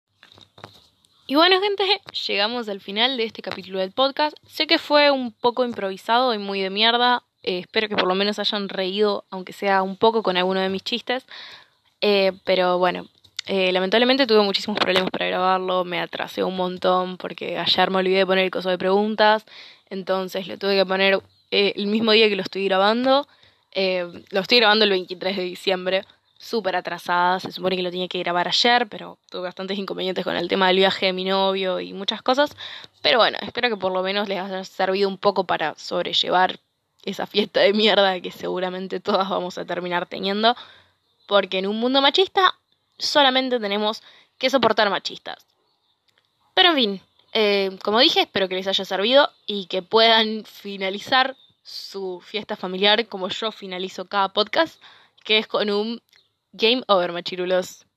Y 1.26 1.34
bueno, 1.34 1.60
gente, 1.60 1.84
llegamos 2.26 2.68
al 2.68 2.80
final 2.80 3.16
de 3.16 3.24
este 3.24 3.42
capítulo 3.42 3.78
del 3.80 3.92
podcast. 3.92 4.36
Sé 4.46 4.66
que 4.66 4.78
fue 4.78 5.10
un 5.10 5.32
poco 5.32 5.64
improvisado 5.64 6.32
y 6.32 6.38
muy 6.38 6.60
de 6.60 6.70
mierda. 6.70 7.22
Eh, 7.42 7.58
espero 7.60 7.88
que 7.88 7.96
por 7.96 8.08
lo 8.08 8.14
menos 8.14 8.38
hayan 8.38 8.68
reído, 8.68 9.24
aunque 9.30 9.52
sea 9.52 9.82
un 9.82 9.96
poco, 9.96 10.22
con 10.22 10.36
alguno 10.36 10.60
de 10.60 10.70
mis 10.70 10.82
chistes. 10.82 11.26
Eh, 12.00 12.32
pero 12.44 12.78
bueno, 12.78 13.06
eh, 13.46 13.72
lamentablemente 13.72 14.26
tuve 14.26 14.42
muchísimos 14.42 14.78
problemas 14.78 15.10
para 15.10 15.26
grabarlo. 15.26 15.84
Me 15.84 16.00
atrasé 16.00 16.42
un 16.44 16.56
montón 16.56 17.18
porque 17.18 17.58
ayer 17.58 17.90
me 17.90 17.98
olvidé 17.98 18.18
de 18.18 18.26
poner 18.26 18.44
el 18.44 18.50
coso 18.50 18.70
de 18.70 18.78
preguntas. 18.78 19.44
Entonces 19.90 20.46
lo 20.48 20.58
tuve 20.58 20.76
que 20.76 20.86
poner 20.86 21.20
el 21.50 21.86
mismo 21.86 22.12
día 22.12 22.28
que 22.28 22.36
lo 22.36 22.42
estoy 22.42 22.64
grabando. 22.64 23.28
lo 23.74 24.40
estoy 24.40 24.58
grabando 24.58 24.84
el 24.84 24.90
23 24.92 25.36
de 25.36 25.42
diciembre 25.42 26.04
súper 26.38 26.76
atrasada. 26.76 27.40
Se 27.40 27.52
supone 27.52 27.76
que 27.76 27.82
lo 27.82 27.90
tenía 27.90 28.08
que 28.08 28.20
grabar 28.20 28.48
ayer, 28.48 28.86
pero 28.88 29.18
tuve 29.30 29.42
bastantes 29.42 29.76
inconvenientes 29.76 30.24
con 30.24 30.36
el 30.36 30.48
tema 30.48 30.68
del 30.68 30.76
viaje 30.76 31.06
de 31.06 31.12
mi 31.12 31.24
novio 31.24 31.80
y 31.80 31.92
muchas 31.92 32.22
cosas. 32.22 32.56
Pero 33.02 33.18
bueno, 33.18 33.36
espero 33.42 33.68
que 33.68 33.76
por 33.76 33.92
lo 33.92 34.02
menos 34.02 34.28
les 34.28 34.38
haya 34.38 34.64
servido 34.64 35.08
un 35.08 35.18
poco 35.18 35.44
para 35.44 35.74
sobrellevar 35.74 36.58
esa 37.04 37.26
fiesta 37.26 37.60
de 37.60 37.72
mierda 37.72 38.20
que 38.20 38.30
seguramente 38.30 39.00
todas 39.00 39.28
vamos 39.28 39.58
a 39.58 39.64
terminar 39.66 40.06
teniendo. 40.06 40.56
Porque 41.26 41.58
en 41.58 41.66
un 41.66 41.78
mundo 41.78 42.00
machista 42.00 42.54
solamente 42.96 43.60
tenemos 43.60 44.02
que 44.38 44.48
soportar 44.48 44.88
machistas. 44.88 45.44
Pero 46.54 46.70
en 46.70 46.74
fin, 46.74 47.00
eh, 47.32 47.78
como 47.82 48.00
dije, 48.00 48.22
espero 48.22 48.48
que 48.48 48.54
les 48.54 48.66
haya 48.66 48.84
servido 48.84 49.30
y 49.46 49.66
que 49.66 49.82
puedan 49.82 50.44
finalizar 50.44 51.36
su 51.62 52.20
fiesta 52.24 52.56
familiar 52.56 53.06
como 53.08 53.28
yo 53.28 53.52
finalizo 53.52 54.06
cada 54.06 54.28
podcast, 54.30 54.80
que 55.24 55.38
es 55.38 55.46
con 55.46 55.68
un 55.70 56.00
Game 56.52 56.82
over, 56.88 57.10
machirulos. 57.12 57.87